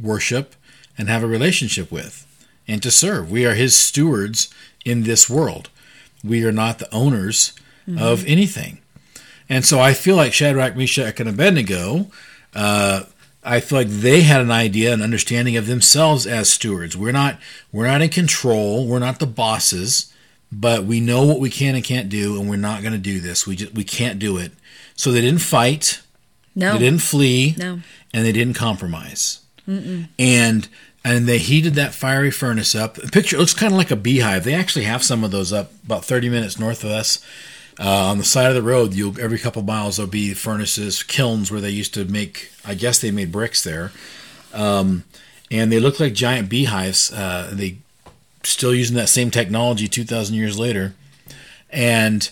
worship 0.02 0.56
and 0.98 1.10
have 1.10 1.24
a 1.24 1.28
relationship 1.28 1.92
with 1.92 2.26
and 2.68 2.82
to 2.84 2.92
serve. 2.92 3.32
We 3.32 3.46
are 3.46 3.54
His 3.54 3.76
stewards 3.76 4.54
in 4.86 5.04
this 5.04 5.30
world. 5.30 5.70
We 6.24 6.44
are 6.46 6.52
not 6.52 6.80
the 6.80 6.94
owners 6.94 7.54
of 8.00 8.26
anything. 8.26 8.80
And 9.50 9.66
so 9.66 9.80
I 9.80 9.94
feel 9.94 10.16
like 10.16 10.34
Shadrach, 10.34 10.76
Meshach, 10.76 11.20
and 11.20 11.28
Abednego, 11.28 12.08
uh, 12.56 13.04
I 13.44 13.60
feel 13.60 13.80
like 13.80 13.90
they 13.90 14.22
had 14.22 14.40
an 14.40 14.52
idea, 14.52 14.94
an 14.94 15.02
understanding 15.02 15.58
of 15.58 15.68
themselves 15.68 16.26
as 16.26 16.50
stewards. 16.50 16.96
We're 16.96 17.12
not, 17.12 17.40
we're 17.72 17.88
not 17.88 18.02
in 18.02 18.10
control. 18.10 18.88
We're 18.88 19.00
not 19.00 19.20
the 19.20 19.28
bosses, 19.28 20.14
but 20.50 20.86
we 20.86 21.02
know 21.02 21.26
what 21.26 21.42
we 21.42 21.50
can 21.50 21.76
and 21.76 21.84
can't 21.84 22.08
do, 22.08 22.40
and 22.40 22.50
we're 22.50 22.56
not 22.56 22.82
going 22.82 22.94
to 22.94 23.00
do 23.00 23.20
this. 23.20 23.46
We 23.46 23.58
just, 23.58 23.74
we 23.74 23.84
can't 23.84 24.18
do 24.18 24.38
it. 24.38 24.54
So 24.96 25.12
they 25.12 25.22
didn't 25.22 25.42
fight. 25.42 26.02
No. 26.56 26.74
They 26.74 26.80
didn't 26.80 27.02
flee. 27.02 27.56
No. 27.58 27.80
And 28.14 28.26
they 28.26 28.32
didn't 28.32 28.56
compromise. 28.56 29.40
And 30.20 30.68
and 31.06 31.28
they 31.28 31.38
heated 31.38 31.74
that 31.76 31.94
fiery 31.94 32.32
furnace 32.32 32.76
up. 32.76 32.96
The 32.96 33.10
picture 33.10 33.38
looks 33.38 33.54
kind 33.54 33.74
of 33.74 33.78
like 33.78 33.92
a 33.92 33.96
beehive. 33.96 34.44
They 34.44 34.54
actually 34.54 34.86
have 34.86 35.04
some 35.04 35.24
of 35.24 35.32
those 35.32 35.52
up 35.52 35.72
about 35.84 36.06
30 36.06 36.30
minutes 36.30 36.60
north 36.60 36.84
of 36.84 36.92
us. 36.92 37.24
Uh, 37.80 38.06
on 38.08 38.18
the 38.20 38.24
side 38.24 38.48
of 38.48 38.56
the 38.56 38.62
road, 38.62 38.94
you 38.94 39.16
every 39.20 39.40
couple 39.40 39.62
miles 39.64 39.98
there'll 39.98 40.10
be 40.10 40.34
furnaces, 40.34 41.02
kilns 41.02 41.52
where 41.52 41.62
they 41.62 41.72
used 41.72 41.94
to 41.96 42.06
make. 42.06 42.52
I 42.64 42.76
guess 42.76 43.00
they 43.00 43.10
made 43.10 43.32
bricks 43.32 43.64
there, 43.64 43.92
um, 44.54 45.06
and 45.50 45.72
they 45.72 45.80
look 45.80 46.00
like 46.00 46.14
giant 46.14 46.50
beehives. 46.50 47.12
Uh, 47.12 47.50
they 47.52 47.78
still 48.44 48.76
using 48.76 48.96
that 48.98 49.10
same 49.10 49.32
technology 49.32 49.88
2,000 49.88 50.36
years 50.36 50.60
later, 50.60 50.94
and 51.72 52.30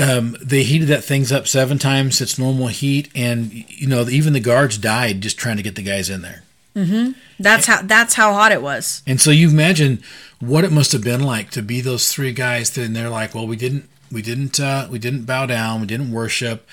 um, 0.00 0.36
they 0.42 0.62
heated 0.62 0.88
that 0.88 1.04
things 1.04 1.32
up 1.32 1.46
seven 1.46 1.78
times 1.78 2.20
its 2.20 2.38
normal 2.38 2.68
heat, 2.68 3.10
and 3.14 3.52
you 3.52 3.86
know 3.86 4.08
even 4.08 4.32
the 4.32 4.40
guards 4.40 4.78
died 4.78 5.20
just 5.20 5.38
trying 5.38 5.56
to 5.56 5.62
get 5.62 5.74
the 5.74 5.82
guys 5.82 6.10
in 6.10 6.22
there. 6.22 6.42
Mm-hmm. 6.74 7.12
That's 7.38 7.66
how 7.66 7.82
that's 7.82 8.14
how 8.14 8.32
hot 8.32 8.52
it 8.52 8.62
was. 8.62 9.02
And 9.06 9.20
so 9.20 9.30
you 9.30 9.50
imagine 9.50 10.02
what 10.40 10.64
it 10.64 10.72
must 10.72 10.92
have 10.92 11.02
been 11.02 11.22
like 11.22 11.50
to 11.50 11.62
be 11.62 11.80
those 11.80 12.12
three 12.12 12.32
guys. 12.32 12.70
Then 12.70 12.92
they're 12.92 13.10
like, 13.10 13.34
well, 13.34 13.46
we 13.46 13.56
didn't, 13.56 13.88
we 14.10 14.22
didn't, 14.22 14.58
uh, 14.58 14.88
we 14.90 14.98
didn't 14.98 15.24
bow 15.24 15.46
down, 15.46 15.80
we 15.80 15.86
didn't 15.86 16.12
worship, 16.12 16.68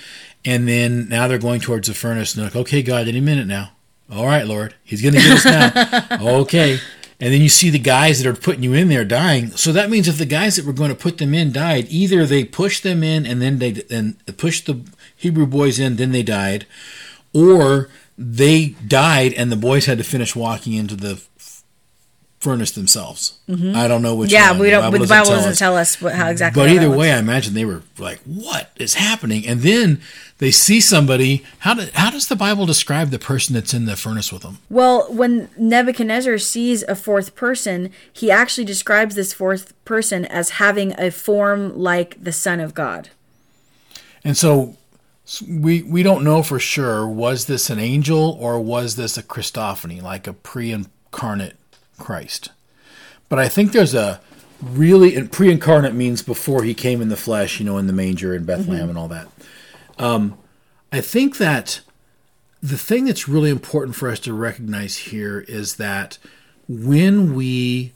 and 0.46 0.68
then 0.68 1.10
now 1.10 1.28
they're 1.28 1.38
going 1.38 1.62
towards 1.62 1.88
the 1.88 1.94
furnace, 1.94 2.34
and 2.34 2.42
they're 2.42 2.50
like, 2.50 2.68
okay, 2.68 2.82
God, 2.82 3.08
any 3.08 3.22
minute 3.22 3.48
now. 3.48 3.72
All 4.12 4.26
right, 4.26 4.46
Lord, 4.46 4.74
He's 4.84 5.02
going 5.02 5.14
to 5.14 5.20
get 5.20 5.46
us 5.46 5.46
now. 5.46 6.18
okay. 6.42 6.80
And 7.22 7.34
then 7.34 7.42
you 7.42 7.50
see 7.50 7.70
the 7.70 7.80
guys 7.80 8.22
that 8.22 8.30
are 8.30 8.40
putting 8.40 8.64
you 8.64 8.74
in 8.74 8.88
there 8.88 9.04
dying. 9.04 9.52
So 9.52 9.74
that 9.74 9.90
means 9.90 10.08
if 10.08 10.18
the 10.18 10.26
guys 10.26 10.56
that 10.56 10.66
were 10.66 10.74
going 10.74 10.90
to 10.90 10.96
put 10.96 11.18
them 11.18 11.34
in 11.34 11.52
died, 11.52 11.88
either 11.90 12.26
they 12.26 12.46
pushed 12.46 12.84
them 12.84 13.04
in 13.04 13.26
and 13.26 13.42
then 13.42 13.60
they 13.60 13.72
then 13.72 14.18
pushed 14.38 14.68
the 14.68 14.86
Hebrew 15.16 15.46
boys 15.46 15.80
in, 15.80 15.98
then 15.98 16.14
they 16.14 16.24
died, 16.24 16.66
or 17.34 17.90
they 18.18 18.70
died 18.88 19.34
and 19.34 19.52
the 19.52 19.58
boys 19.58 19.86
had 19.86 19.98
to 19.98 20.04
finish 20.04 20.36
walking 20.36 20.74
into 20.74 20.96
the 20.96 21.22
furnace 22.40 22.72
themselves. 22.72 23.38
I 23.50 23.88
don't 23.88 24.02
know 24.02 24.16
which. 24.16 24.30
Mm-hmm. 24.30 24.36
Yeah, 24.36 24.52
one. 24.52 24.60
we 24.60 24.70
don't. 24.70 24.92
The 24.92 25.08
Bible 25.08 25.32
doesn't 25.32 25.52
us. 25.52 25.60
tell 25.60 25.78
us 25.78 25.96
how 25.96 26.30
exactly. 26.30 26.62
But 26.62 26.70
either 26.70 26.90
way. 26.90 27.12
I 27.12 27.20
imagine 27.20 27.54
they 27.54 27.66
were 27.66 27.84
like, 27.98 28.20
"What 28.24 28.72
is 28.78 28.96
happening?" 28.96 29.46
And 29.46 29.62
then 29.62 30.02
they 30.38 30.52
see 30.52 30.80
somebody. 30.80 31.44
How 31.60 31.74
do, 31.74 31.88
how 31.94 32.10
does 32.10 32.28
the 32.28 32.36
Bible 32.36 32.66
describe 32.66 33.10
the 33.10 33.20
person 33.20 33.54
that's 33.54 33.74
in 33.74 33.86
the 33.86 33.96
furnace 33.96 34.32
with 34.32 34.44
them? 34.44 34.60
Well, 34.70 35.12
when 35.14 35.50
Nebuchadnezzar 35.58 36.38
sees 36.38 36.84
a 36.84 36.96
fourth 36.96 37.36
person, 37.36 37.92
he 38.12 38.32
actually 38.32 38.66
describes 38.66 39.16
this 39.16 39.34
fourth 39.34 39.74
person 39.86 40.26
as 40.26 40.52
having 40.52 41.00
a 41.00 41.12
form 41.12 41.78
like 41.78 42.24
the 42.24 42.32
Son 42.32 42.60
of 42.60 42.74
God. 42.74 43.10
And 44.24 44.38
so 44.38 44.78
we 45.48 45.84
we 45.84 46.04
don't 46.04 46.24
know 46.24 46.42
for 46.42 46.60
sure 46.60 47.08
was 47.08 47.46
this 47.46 47.70
an 47.70 47.80
angel 47.80 48.38
or 48.40 48.60
was 48.60 48.96
this 48.96 49.18
a 49.18 49.24
Christophany, 49.24 50.02
like 50.02 50.26
a 50.28 50.34
pre-incarnate 50.34 51.59
Christ. 52.00 52.50
But 53.28 53.40
I 53.40 53.48
think 53.48 53.72
there's 53.72 53.94
a 53.94 54.22
really 54.62 55.16
and 55.16 55.32
pre-incarnate 55.32 55.94
means 55.94 56.22
before 56.22 56.64
he 56.64 56.74
came 56.74 57.02
in 57.02 57.10
the 57.10 57.16
flesh, 57.16 57.60
you 57.60 57.66
know, 57.66 57.78
in 57.78 57.88
the 57.88 57.94
manger 57.94 58.34
in 58.34 58.46
Bethlehem 58.46 58.90
and 58.90 58.98
all 58.98 59.08
that. 59.08 59.28
Um, 59.98 60.38
I 60.92 61.02
think 61.02 61.38
that 61.38 61.82
the 62.62 62.78
thing 62.78 63.06
that's 63.06 63.30
really 63.30 63.50
important 63.50 63.96
for 63.96 64.10
us 64.10 64.20
to 64.22 64.34
recognize 64.34 64.98
here 64.98 65.46
is 65.48 65.76
that 65.76 66.18
when 66.68 67.36
we 67.36 67.94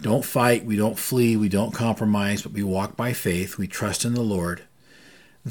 don't 0.00 0.24
fight, 0.24 0.64
we 0.64 0.76
don't 0.76 0.98
flee, 0.98 1.36
we 1.36 1.48
don't 1.48 1.72
compromise, 1.72 2.42
but 2.42 2.52
we 2.52 2.62
walk 2.62 2.96
by 2.96 3.12
faith, 3.12 3.58
we 3.58 3.66
trust 3.66 4.04
in 4.04 4.14
the 4.14 4.22
Lord, 4.22 4.62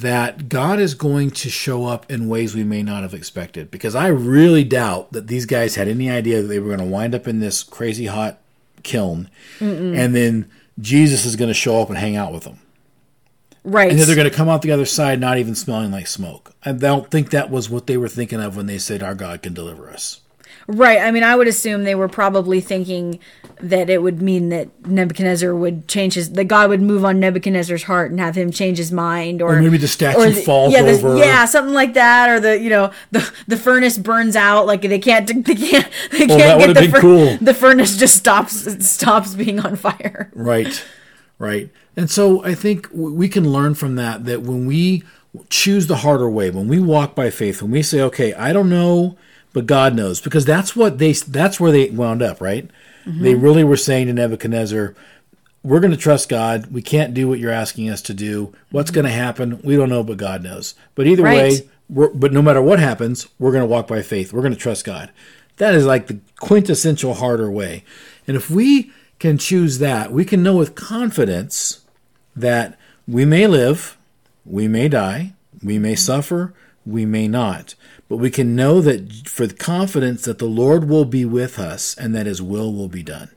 that 0.01 0.49
God 0.49 0.79
is 0.79 0.93
going 0.93 1.31
to 1.31 1.49
show 1.49 1.85
up 1.85 2.09
in 2.09 2.29
ways 2.29 2.55
we 2.55 2.63
may 2.63 2.83
not 2.83 3.03
have 3.03 3.13
expected. 3.13 3.69
Because 3.69 3.95
I 3.95 4.07
really 4.07 4.63
doubt 4.63 5.11
that 5.11 5.27
these 5.27 5.45
guys 5.45 5.75
had 5.75 5.87
any 5.87 6.09
idea 6.09 6.41
that 6.41 6.47
they 6.47 6.59
were 6.59 6.75
going 6.75 6.79
to 6.79 6.93
wind 6.93 7.13
up 7.15 7.27
in 7.27 7.39
this 7.39 7.63
crazy 7.63 8.05
hot 8.05 8.39
kiln 8.83 9.29
and 9.59 10.15
then 10.15 10.49
Jesus 10.79 11.25
is 11.25 11.35
going 11.35 11.49
to 11.49 11.53
show 11.53 11.81
up 11.81 11.89
and 11.89 11.97
hang 11.97 12.15
out 12.15 12.31
with 12.31 12.43
them. 12.43 12.59
Right. 13.63 13.89
And 13.91 13.99
then 13.99 14.07
they're 14.07 14.15
going 14.15 14.29
to 14.29 14.35
come 14.35 14.47
out 14.47 14.61
the 14.61 14.71
other 14.71 14.85
side 14.85 15.19
not 15.19 15.37
even 15.37 15.53
smelling 15.53 15.91
like 15.91 16.07
smoke. 16.07 16.53
I 16.63 16.71
don't 16.71 17.11
think 17.11 17.31
that 17.31 17.49
was 17.49 17.69
what 17.69 17.87
they 17.87 17.97
were 17.97 18.07
thinking 18.07 18.39
of 18.39 18.55
when 18.55 18.67
they 18.67 18.77
said, 18.77 19.03
Our 19.03 19.15
God 19.15 19.41
can 19.41 19.53
deliver 19.53 19.89
us. 19.89 20.21
Right. 20.71 20.99
I 20.99 21.09
mean, 21.09 21.23
I 21.23 21.35
would 21.35 21.47
assume 21.47 21.83
they 21.83 21.95
were 21.95 22.07
probably 22.07 22.61
thinking 22.61 23.17
that 23.59 23.89
it 23.89 24.03
would 24.03 24.21
mean 24.21 24.49
that 24.49 24.69
Nebuchadnezzar 24.87 25.53
would 25.55 25.87
change 25.87 26.13
his, 26.13 26.31
that 26.33 26.45
God 26.45 26.69
would 26.69 26.79
move 26.81 27.03
on 27.03 27.19
Nebuchadnezzar's 27.19 27.83
heart 27.83 28.11
and 28.11 28.19
have 28.19 28.35
him 28.37 28.51
change 28.51 28.77
his 28.77 28.91
mind, 28.91 29.41
or, 29.41 29.57
Or 29.57 29.61
maybe 29.61 29.77
the 29.79 29.87
statue 29.87 30.31
the- 30.31 30.41
falls 30.41 30.71
yeah, 30.71 30.83
the- 30.83 30.91
over. 30.91 31.17
yeah, 31.17 31.45
something 31.45 31.73
like 31.73 31.95
that, 31.95 32.29
or 32.29 32.39
the 32.39 32.59
you 32.59 32.69
know 32.69 32.91
the 33.11 33.27
the 33.47 33.57
furnace 33.57 33.97
burns 33.97 34.35
out, 34.35 34.67
like 34.67 34.81
they 34.83 34.99
can't 34.99 35.25
they 35.27 35.55
can't 35.55 35.87
they 36.11 36.27
can't 36.27 36.29
that 36.29 36.59
get 36.59 36.67
the 36.75 36.81
been 36.91 37.01
cool. 37.01 37.37
the 37.41 37.53
furnace 37.55 37.97
just 37.97 38.15
stops 38.15 38.85
stops 38.87 39.33
being 39.35 39.59
on 39.59 39.75
fire. 39.75 40.29
Right, 40.35 40.85
right. 41.39 41.69
And 41.97 42.09
so 42.11 42.43
I 42.45 42.53
think 42.53 42.87
we 42.93 43.27
can 43.27 43.51
learn 43.51 43.73
from 43.73 43.95
that 43.95 44.25
that 44.25 44.43
when 44.43 44.67
we 44.67 45.03
choose 45.49 45.87
the 45.87 45.97
harder 45.97 46.29
way, 46.29 46.49
when 46.51 46.67
we 46.67 46.79
walk 46.79 47.15
by 47.15 47.29
faith, 47.31 47.61
when 47.61 47.71
we 47.71 47.81
say, 47.81 47.99
"Okay, 48.01 48.33
I 48.35 48.53
don't 48.53 48.69
know, 48.69 49.17
but 49.53 49.65
God 49.65 49.95
knows," 49.95 50.21
because 50.21 50.45
that's 50.45 50.75
what 50.75 50.97
they 50.97 51.13
that's 51.13 51.59
where 51.59 51.71
they 51.71 51.89
wound 51.89 52.21
up, 52.21 52.41
right? 52.41 52.69
Mm-hmm. 53.05 53.23
They 53.23 53.35
really 53.35 53.63
were 53.63 53.77
saying 53.77 54.07
to 54.07 54.13
Nebuchadnezzar, 54.13 54.95
"We're 55.63 55.79
going 55.79 55.91
to 55.91 55.97
trust 55.97 56.29
God. 56.29 56.71
We 56.71 56.81
can't 56.81 57.13
do 57.13 57.27
what 57.27 57.39
you're 57.39 57.51
asking 57.51 57.89
us 57.89 58.01
to 58.03 58.13
do. 58.13 58.53
What's 58.71 58.91
mm-hmm. 58.91 58.95
going 58.95 59.05
to 59.05 59.11
happen? 59.11 59.59
We 59.63 59.75
don't 59.75 59.89
know, 59.89 60.03
but 60.03 60.17
God 60.17 60.43
knows." 60.43 60.75
But 60.95 61.07
either 61.07 61.23
Right. 61.23 61.35
way, 61.35 61.69
we're, 61.89 62.09
but 62.09 62.31
no 62.31 62.41
matter 62.41 62.61
what 62.61 62.79
happens, 62.79 63.27
we're 63.39 63.51
going 63.51 63.63
to 63.63 63.67
walk 63.67 63.87
by 63.87 64.01
faith. 64.01 64.31
We're 64.31 64.41
going 64.41 64.53
to 64.53 64.59
trust 64.59 64.85
God. 64.85 65.11
That 65.57 65.73
is 65.73 65.85
like 65.85 66.07
the 66.07 66.19
quintessential 66.39 67.15
harder 67.15 67.51
way. 67.51 67.83
And 68.27 68.37
if 68.37 68.49
we 68.49 68.91
can 69.17 69.37
choose 69.37 69.79
that, 69.79 70.11
we 70.11 70.23
can 70.23 70.41
know 70.41 70.55
with 70.55 70.75
confidence 70.75 71.81
that 72.35 72.77
we 73.07 73.25
may 73.25 73.47
live, 73.47 73.97
we 74.45 74.67
may 74.67 74.87
die, 74.87 75.33
we 75.61 75.77
may 75.77 75.95
suffer, 75.95 76.53
we 76.85 77.05
may 77.05 77.27
not. 77.27 77.75
But 78.09 78.17
we 78.17 78.31
can 78.31 78.55
know 78.55 78.81
that 78.81 79.27
for 79.27 79.47
the 79.47 79.53
confidence 79.53 80.23
that 80.23 80.39
the 80.39 80.45
Lord 80.45 80.89
will 80.89 81.05
be 81.05 81.25
with 81.25 81.59
us 81.59 81.95
and 81.95 82.13
that 82.15 82.25
his 82.25 82.41
will 82.41 82.73
will 82.73 82.89
be 82.89 83.03
done. 83.03 83.29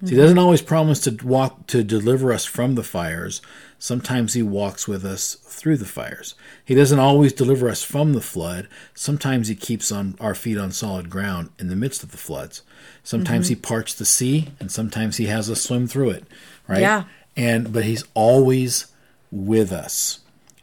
So 0.00 0.06
he 0.08 0.12
mm-hmm. 0.12 0.22
doesn't 0.22 0.38
always 0.38 0.62
promise 0.62 1.00
to 1.00 1.16
walk 1.24 1.66
to 1.68 1.82
deliver 1.82 2.32
us 2.32 2.44
from 2.44 2.74
the 2.74 2.82
fires. 2.82 3.40
Sometimes 3.78 4.34
he 4.34 4.42
walks 4.42 4.86
with 4.86 5.04
us 5.04 5.34
through 5.34 5.78
the 5.78 5.86
fires. 5.86 6.34
He 6.64 6.74
doesn't 6.74 6.98
always 6.98 7.32
deliver 7.32 7.68
us 7.68 7.82
from 7.82 8.12
the 8.12 8.20
flood. 8.20 8.68
Sometimes 8.94 9.48
he 9.48 9.54
keeps 9.54 9.92
on 9.92 10.16
our 10.20 10.34
feet 10.34 10.58
on 10.58 10.72
solid 10.72 11.08
ground 11.08 11.50
in 11.58 11.68
the 11.68 11.76
midst 11.76 12.02
of 12.02 12.10
the 12.10 12.18
floods. 12.18 12.62
Sometimes 13.02 13.46
mm-hmm. 13.46 13.54
he 13.54 13.60
parts 13.60 13.94
the 13.94 14.04
sea 14.04 14.48
and 14.60 14.70
sometimes 14.70 15.16
he 15.16 15.26
has 15.26 15.50
us 15.50 15.62
swim 15.62 15.86
through 15.86 16.10
it, 16.10 16.24
right? 16.68 16.80
Yeah. 16.80 17.04
And 17.34 17.72
but 17.72 17.84
he's 17.84 18.04
always 18.14 18.86
with 19.30 19.72
us. 19.72 20.20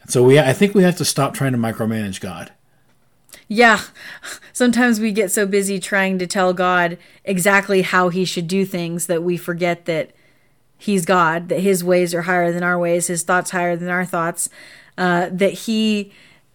So 0.08 0.22
we 0.22 0.38
I 0.38 0.52
think 0.52 0.74
we 0.74 0.82
have 0.84 0.96
to 0.96 1.04
stop 1.04 1.34
trying 1.34 1.52
to 1.52 1.58
micromanage 1.58 2.20
God. 2.20 2.52
Yeah. 3.48 3.80
Sometimes 4.52 5.00
we 5.00 5.12
get 5.12 5.30
so 5.30 5.46
busy 5.46 5.78
trying 5.78 6.18
to 6.18 6.26
tell 6.26 6.52
God 6.52 6.98
exactly 7.24 7.82
how 7.82 8.08
he 8.08 8.24
should 8.24 8.48
do 8.48 8.64
things 8.64 9.06
that 9.06 9.22
we 9.22 9.36
forget 9.36 9.84
that 9.84 10.10
he's 10.78 11.04
God, 11.04 11.48
that 11.48 11.60
his 11.60 11.82
ways 11.84 12.14
are 12.14 12.22
higher 12.22 12.52
than 12.52 12.62
our 12.62 12.78
ways, 12.78 13.06
his 13.06 13.22
thoughts 13.22 13.50
higher 13.50 13.76
than 13.76 13.88
our 13.88 14.04
thoughts, 14.04 14.48
uh, 14.98 15.28
that 15.30 15.52
he 15.52 16.12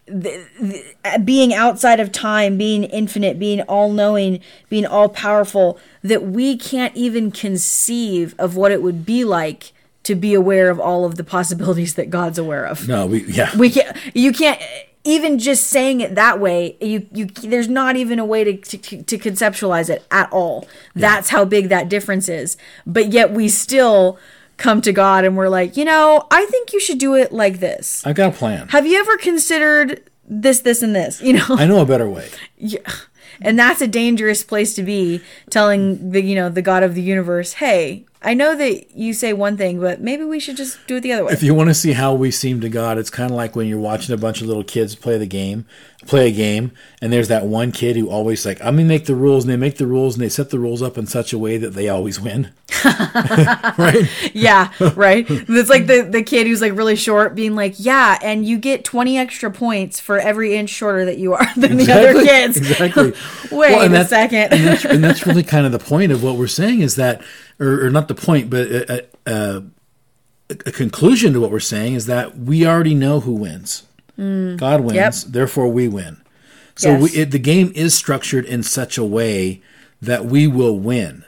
th- 0.07 0.45
th- 0.59 0.95
being 1.23 1.53
outside 1.53 1.99
of 1.99 2.11
time, 2.11 2.57
being 2.57 2.83
infinite, 2.83 3.37
being 3.39 3.61
all 3.61 3.91
knowing, 3.91 4.39
being 4.69 4.85
all 4.85 5.09
powerful, 5.09 5.79
that 6.03 6.23
we 6.23 6.57
can't 6.57 6.95
even 6.95 7.31
conceive 7.31 8.35
of 8.39 8.55
what 8.55 8.71
it 8.71 8.81
would 8.81 9.05
be 9.05 9.23
like 9.23 9.71
to 10.03 10.15
be 10.15 10.33
aware 10.33 10.69
of 10.69 10.79
all 10.79 11.05
of 11.05 11.15
the 11.17 11.23
possibilities 11.23 11.93
that 11.95 12.09
God's 12.09 12.39
aware 12.39 12.65
of 12.65 12.87
No, 12.87 13.05
we 13.05 13.23
yeah. 13.25 13.55
we 13.57 13.69
can't 13.69 13.95
you 14.15 14.31
can't 14.31 14.59
even 15.03 15.39
just 15.39 15.67
saying 15.67 16.01
it 16.01 16.15
that 16.15 16.39
way 16.39 16.75
you 16.81 17.07
you 17.13 17.25
there's 17.25 17.67
not 17.69 17.95
even 17.95 18.19
a 18.19 18.25
way 18.25 18.43
to 18.43 18.57
to, 18.57 19.03
to 19.03 19.17
conceptualize 19.17 19.89
it 19.89 20.05
at 20.11 20.31
all 20.31 20.67
that's 20.95 21.29
how 21.29 21.45
big 21.45 21.69
that 21.69 21.89
difference 21.89 22.27
is 22.27 22.57
but 22.85 23.11
yet 23.11 23.31
we 23.31 23.47
still 23.47 24.17
come 24.57 24.81
to 24.81 24.91
god 24.91 25.23
and 25.23 25.37
we're 25.37 25.49
like 25.49 25.77
you 25.77 25.85
know 25.85 26.27
i 26.31 26.45
think 26.45 26.73
you 26.73 26.79
should 26.79 26.97
do 26.97 27.15
it 27.15 27.31
like 27.31 27.59
this 27.59 28.05
I've 28.05 28.15
got 28.15 28.33
a 28.33 28.37
plan. 28.37 28.67
have 28.69 28.85
you 28.85 28.99
ever 28.99 29.17
considered 29.17 30.03
this 30.27 30.59
this 30.59 30.81
and 30.83 30.95
this 30.95 31.21
you 31.23 31.33
know 31.33 31.45
I 31.49 31.65
know 31.65 31.81
a 31.81 31.85
better 31.85 32.09
way. 32.09 32.29
yeah. 32.57 32.79
and 33.41 33.57
that's 33.57 33.81
a 33.81 33.87
dangerous 33.87 34.43
place 34.43 34.73
to 34.75 34.83
be 34.83 35.21
telling 35.49 36.11
the 36.11 36.21
you 36.21 36.35
know 36.35 36.49
the 36.49 36.61
god 36.61 36.83
of 36.83 36.93
the 36.93 37.01
universe 37.01 37.53
hey 37.53 38.05
I 38.21 38.33
know 38.33 38.53
that 38.55 38.95
you 38.95 39.13
say 39.13 39.31
one 39.31 39.55
thing, 39.55 39.79
but 39.79 40.01
maybe 40.01 40.25
we 40.25 40.41
should 40.41 40.57
just 40.57 40.85
do 40.87 40.97
it 40.97 41.01
the 41.01 41.13
other 41.13 41.25
way. 41.25 41.31
If 41.31 41.41
you 41.41 41.53
want 41.53 41.69
to 41.69 41.73
see 41.73 41.93
how 41.93 42.13
we 42.13 42.31
seem 42.31 42.59
to 42.61 42.69
God, 42.69 42.97
it's 42.97 43.09
kind 43.09 43.31
of 43.31 43.37
like 43.37 43.55
when 43.55 43.67
you're 43.67 43.79
watching 43.79 44.13
a 44.13 44.17
bunch 44.17 44.41
of 44.41 44.47
little 44.47 44.63
kids 44.63 44.93
play 44.95 45.17
the 45.17 45.25
game, 45.25 45.65
play 46.07 46.29
a 46.29 46.31
game, 46.31 46.71
and 47.01 47.11
there's 47.11 47.27
that 47.27 47.45
one 47.45 47.71
kid 47.71 47.95
who 47.95 48.09
always 48.09 48.45
like, 48.45 48.59
I'm 48.61 48.75
gonna 48.77 48.87
make 48.87 49.05
the 49.05 49.15
rules, 49.15 49.43
and 49.43 49.51
they 49.51 49.57
make 49.57 49.77
the 49.77 49.87
rules, 49.87 50.15
and 50.15 50.23
they 50.23 50.29
set 50.29 50.49
the 50.49 50.59
rules 50.59 50.81
up 50.81 50.97
in 50.97 51.05
such 51.07 51.33
a 51.33 51.37
way 51.37 51.57
that 51.57 51.71
they 51.71 51.89
always 51.89 52.19
win. 52.19 52.51
right? 52.85 54.07
yeah, 54.33 54.71
right. 54.95 55.25
It's 55.29 55.69
like 55.69 55.87
the 55.87 56.03
the 56.03 56.23
kid 56.23 56.47
who's 56.47 56.61
like 56.61 56.75
really 56.75 56.95
short, 56.95 57.35
being 57.35 57.55
like, 57.55 57.75
"Yeah, 57.77 58.17
and 58.21 58.45
you 58.45 58.57
get 58.57 58.85
twenty 58.85 59.17
extra 59.17 59.51
points 59.51 59.99
for 59.99 60.17
every 60.17 60.55
inch 60.55 60.69
shorter 60.69 61.03
that 61.05 61.17
you 61.17 61.33
are 61.33 61.47
than 61.57 61.77
the 61.77 61.91
other 61.91 62.13
kids." 62.23 62.57
Exactly. 62.57 63.11
Wait 63.51 63.71
Well, 63.75 63.93
a 63.93 64.05
second. 64.05 64.53
and, 64.53 64.63
that's, 64.65 64.85
and 64.85 65.03
that's 65.03 65.25
really 65.27 65.43
kind 65.43 65.65
of 65.65 65.71
the 65.71 65.79
point 65.79 66.11
of 66.11 66.23
what 66.23 66.35
we're 66.37 66.47
saying 66.47 66.81
is 66.81 66.95
that, 66.95 67.21
or, 67.59 67.85
or 67.85 67.89
not 67.89 68.07
the 68.07 68.15
point, 68.15 68.49
but 68.49 68.67
a, 68.67 69.05
a, 69.25 69.33
a, 69.33 69.63
a 70.49 70.71
conclusion 70.71 71.33
to 71.33 71.41
what 71.41 71.51
we're 71.51 71.59
saying 71.59 71.93
is 71.93 72.05
that 72.05 72.37
we 72.37 72.65
already 72.65 72.95
know 72.95 73.19
who 73.19 73.33
wins. 73.33 73.83
God 74.57 74.81
wins, 74.81 74.91
Mm. 74.93 74.95
Yep. 74.95 75.13
therefore 75.33 75.69
we 75.69 75.87
win. 75.87 76.17
So 76.75 76.91
Yes. 76.91 77.01
we, 77.01 77.09
it, 77.21 77.31
the 77.31 77.39
game 77.39 77.71
is 77.75 77.93
structured 77.93 78.45
in 78.45 78.63
such 78.63 78.97
a 78.97 79.03
way 79.03 79.61
that 80.01 80.25
we 80.25 80.45
will 80.47 80.77
win, 80.77 81.23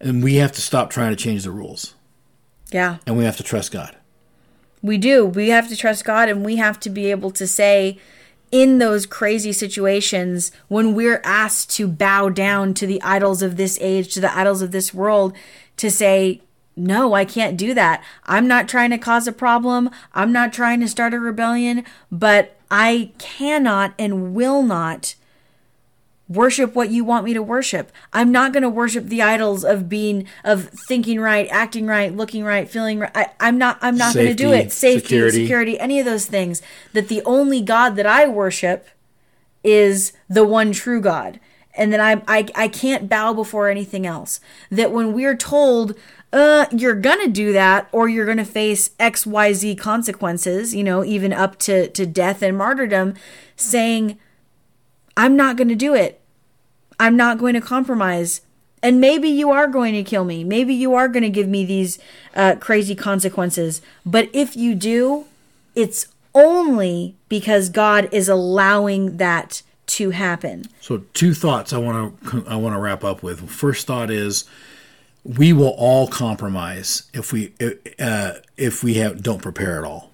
and 0.00 0.22
we 0.22 0.34
have 0.36 0.52
to 0.52 0.60
stop 0.60 0.90
trying 0.90 1.10
to 1.10 1.16
change 1.16 1.44
the 1.44 1.50
rules, 1.50 1.94
yeah, 2.70 2.96
and 3.06 3.16
we 3.16 3.24
have 3.24 3.36
to 3.36 3.42
trust 3.42 3.72
God. 3.72 3.94
we 4.80 4.96
do. 4.96 5.26
We 5.26 5.48
have 5.48 5.68
to 5.68 5.76
trust 5.76 6.04
God, 6.04 6.28
and 6.28 6.44
we 6.44 6.54
have 6.56 6.78
to 6.80 6.90
be 6.90 7.10
able 7.10 7.30
to 7.32 7.46
say. 7.46 7.98
In 8.50 8.78
those 8.78 9.04
crazy 9.04 9.52
situations, 9.52 10.50
when 10.68 10.94
we're 10.94 11.20
asked 11.22 11.68
to 11.76 11.86
bow 11.86 12.30
down 12.30 12.72
to 12.74 12.86
the 12.86 13.02
idols 13.02 13.42
of 13.42 13.58
this 13.58 13.76
age, 13.82 14.14
to 14.14 14.22
the 14.22 14.34
idols 14.34 14.62
of 14.62 14.70
this 14.70 14.94
world, 14.94 15.34
to 15.76 15.90
say, 15.90 16.40
no, 16.78 17.14
I 17.14 17.24
can't 17.24 17.56
do 17.56 17.74
that. 17.74 18.02
I'm 18.24 18.46
not 18.46 18.68
trying 18.68 18.90
to 18.90 18.98
cause 18.98 19.26
a 19.26 19.32
problem. 19.32 19.90
I'm 20.14 20.32
not 20.32 20.52
trying 20.52 20.80
to 20.80 20.88
start 20.88 21.14
a 21.14 21.20
rebellion, 21.20 21.84
but 22.10 22.56
I 22.70 23.12
cannot 23.18 23.94
and 23.98 24.34
will 24.34 24.62
not 24.62 25.14
worship 26.28 26.74
what 26.74 26.90
you 26.90 27.04
want 27.04 27.24
me 27.24 27.32
to 27.34 27.42
worship. 27.42 27.90
I'm 28.12 28.30
not 28.30 28.52
going 28.52 28.62
to 28.62 28.68
worship 28.68 29.06
the 29.06 29.22
idols 29.22 29.64
of 29.64 29.88
being 29.88 30.26
of 30.44 30.68
thinking 30.68 31.20
right, 31.20 31.48
acting 31.50 31.86
right, 31.86 32.14
looking 32.14 32.44
right, 32.44 32.68
feeling 32.68 32.98
right. 33.00 33.10
I, 33.14 33.30
I'm 33.40 33.58
not 33.58 33.78
I'm 33.80 33.96
not 33.96 34.14
going 34.14 34.26
to 34.26 34.34
do 34.34 34.52
it. 34.52 34.70
Safety, 34.72 35.00
security. 35.00 35.42
security, 35.42 35.80
any 35.80 35.98
of 35.98 36.04
those 36.04 36.26
things. 36.26 36.62
That 36.92 37.08
the 37.08 37.22
only 37.24 37.62
God 37.62 37.96
that 37.96 38.06
I 38.06 38.28
worship 38.28 38.88
is 39.64 40.12
the 40.28 40.44
one 40.44 40.72
true 40.72 41.00
God. 41.00 41.40
And 41.78 41.92
that 41.92 42.00
I, 42.00 42.22
I 42.28 42.46
I 42.54 42.68
can't 42.68 43.08
bow 43.08 43.32
before 43.32 43.70
anything 43.70 44.06
else. 44.06 44.40
That 44.70 44.92
when 44.92 45.14
we're 45.14 45.36
told, 45.36 45.94
uh, 46.32 46.66
you're 46.70 46.94
gonna 46.94 47.28
do 47.28 47.54
that, 47.54 47.88
or 47.92 48.08
you're 48.08 48.26
gonna 48.26 48.44
face 48.44 48.90
X, 49.00 49.24
Y, 49.24 49.54
Z 49.54 49.76
consequences, 49.76 50.74
you 50.74 50.84
know, 50.84 51.02
even 51.04 51.32
up 51.32 51.58
to, 51.60 51.88
to 51.88 52.04
death 52.04 52.42
and 52.42 52.58
martyrdom, 52.58 53.14
saying, 53.56 54.18
I'm 55.16 55.36
not 55.36 55.56
gonna 55.56 55.76
do 55.76 55.94
it. 55.94 56.20
I'm 57.00 57.16
not 57.16 57.38
going 57.38 57.54
to 57.54 57.60
compromise. 57.60 58.40
And 58.82 59.00
maybe 59.00 59.28
you 59.28 59.50
are 59.50 59.66
going 59.66 59.94
to 59.94 60.02
kill 60.02 60.24
me. 60.24 60.44
Maybe 60.44 60.74
you 60.74 60.94
are 60.94 61.08
going 61.08 61.22
to 61.22 61.30
give 61.30 61.48
me 61.48 61.64
these 61.64 61.98
uh, 62.34 62.56
crazy 62.60 62.94
consequences. 62.94 63.82
But 64.04 64.28
if 64.32 64.56
you 64.56 64.74
do, 64.74 65.26
it's 65.74 66.08
only 66.34 67.16
because 67.28 67.70
God 67.70 68.08
is 68.12 68.28
allowing 68.28 69.16
that 69.16 69.62
to 69.88 70.10
happen. 70.10 70.66
So 70.80 71.04
two 71.14 71.34
thoughts 71.34 71.72
I 71.72 71.78
want 71.78 72.22
to 72.22 72.44
I 72.46 72.56
want 72.56 72.74
to 72.74 72.78
wrap 72.78 73.04
up 73.04 73.22
with. 73.22 73.48
First 73.50 73.86
thought 73.86 74.10
is 74.10 74.44
we 75.24 75.52
will 75.52 75.74
all 75.76 76.06
compromise 76.06 77.10
if 77.12 77.32
we 77.32 77.52
uh, 77.98 78.32
if 78.56 78.82
we 78.82 78.94
have 78.94 79.22
don't 79.22 79.42
prepare 79.42 79.78
at 79.78 79.84
all, 79.84 80.12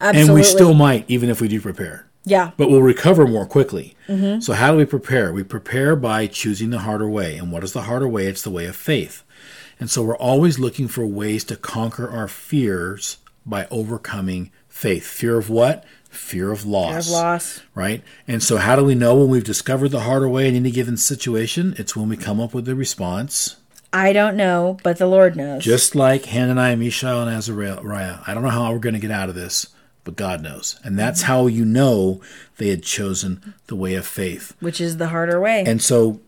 Absolutely. 0.00 0.20
and 0.22 0.34
we 0.34 0.42
still 0.42 0.74
might 0.74 1.04
even 1.08 1.28
if 1.28 1.40
we 1.40 1.48
do 1.48 1.60
prepare, 1.60 2.06
yeah. 2.24 2.52
but 2.56 2.70
we'll 2.70 2.82
recover 2.82 3.26
more 3.26 3.46
quickly. 3.46 3.94
So 4.40 4.52
how 4.52 4.70
do 4.70 4.78
we 4.78 4.84
prepare? 4.84 5.32
We 5.32 5.42
prepare 5.42 5.96
by 5.96 6.28
choosing 6.28 6.70
the 6.70 6.78
harder 6.78 7.08
way, 7.08 7.36
and 7.36 7.50
what 7.50 7.64
is 7.64 7.72
the 7.72 7.82
harder 7.82 8.08
way? 8.08 8.26
It's 8.26 8.42
the 8.42 8.50
way 8.50 8.66
of 8.66 8.76
faith, 8.76 9.24
and 9.80 9.90
so 9.90 10.02
we're 10.02 10.16
always 10.16 10.58
looking 10.58 10.86
for 10.86 11.04
ways 11.04 11.44
to 11.44 11.56
conquer 11.56 12.08
our 12.08 12.28
fears 12.28 13.18
by 13.44 13.66
overcoming 13.70 14.52
faith. 14.68 15.06
Fear 15.06 15.38
of 15.38 15.50
what? 15.50 15.84
Fear 16.16 16.52
of 16.52 16.64
loss 16.66 17.06
Of 17.06 17.12
loss. 17.12 17.60
right? 17.74 18.02
And 18.26 18.42
so, 18.42 18.56
how 18.56 18.76
do 18.76 18.84
we 18.84 18.94
know 18.94 19.16
when 19.16 19.28
we've 19.28 19.44
discovered 19.44 19.90
the 19.90 20.00
harder 20.00 20.28
way 20.28 20.48
in 20.48 20.56
any 20.56 20.70
given 20.70 20.96
situation? 20.96 21.74
It's 21.78 21.94
when 21.94 22.08
we 22.08 22.16
come 22.16 22.40
up 22.40 22.54
with 22.54 22.64
the 22.64 22.74
response, 22.74 23.56
I 23.92 24.12
don't 24.12 24.36
know, 24.36 24.78
but 24.82 24.98
the 24.98 25.06
Lord 25.06 25.36
knows. 25.36 25.64
just 25.64 25.94
like 25.94 26.26
Hananiah, 26.26 26.76
Mishael, 26.76 27.22
and 27.22 27.30
Azariah. 27.30 28.18
I 28.26 28.34
don't 28.34 28.42
know 28.42 28.50
how 28.50 28.72
we're 28.72 28.78
going 28.78 28.94
to 28.94 29.00
get 29.00 29.10
out 29.10 29.28
of 29.28 29.34
this, 29.34 29.68
but 30.04 30.16
God 30.16 30.42
knows. 30.42 30.78
And 30.84 30.98
that's 30.98 31.22
mm-hmm. 31.22 31.32
how 31.32 31.46
you 31.46 31.64
know 31.64 32.20
they 32.58 32.68
had 32.68 32.82
chosen 32.82 33.54
the 33.68 33.76
way 33.76 33.94
of 33.94 34.06
faith. 34.06 34.54
which 34.60 34.80
is 34.80 34.96
the 34.96 35.08
harder 35.08 35.40
way. 35.40 35.64
And 35.66 35.80
so, 35.80 36.20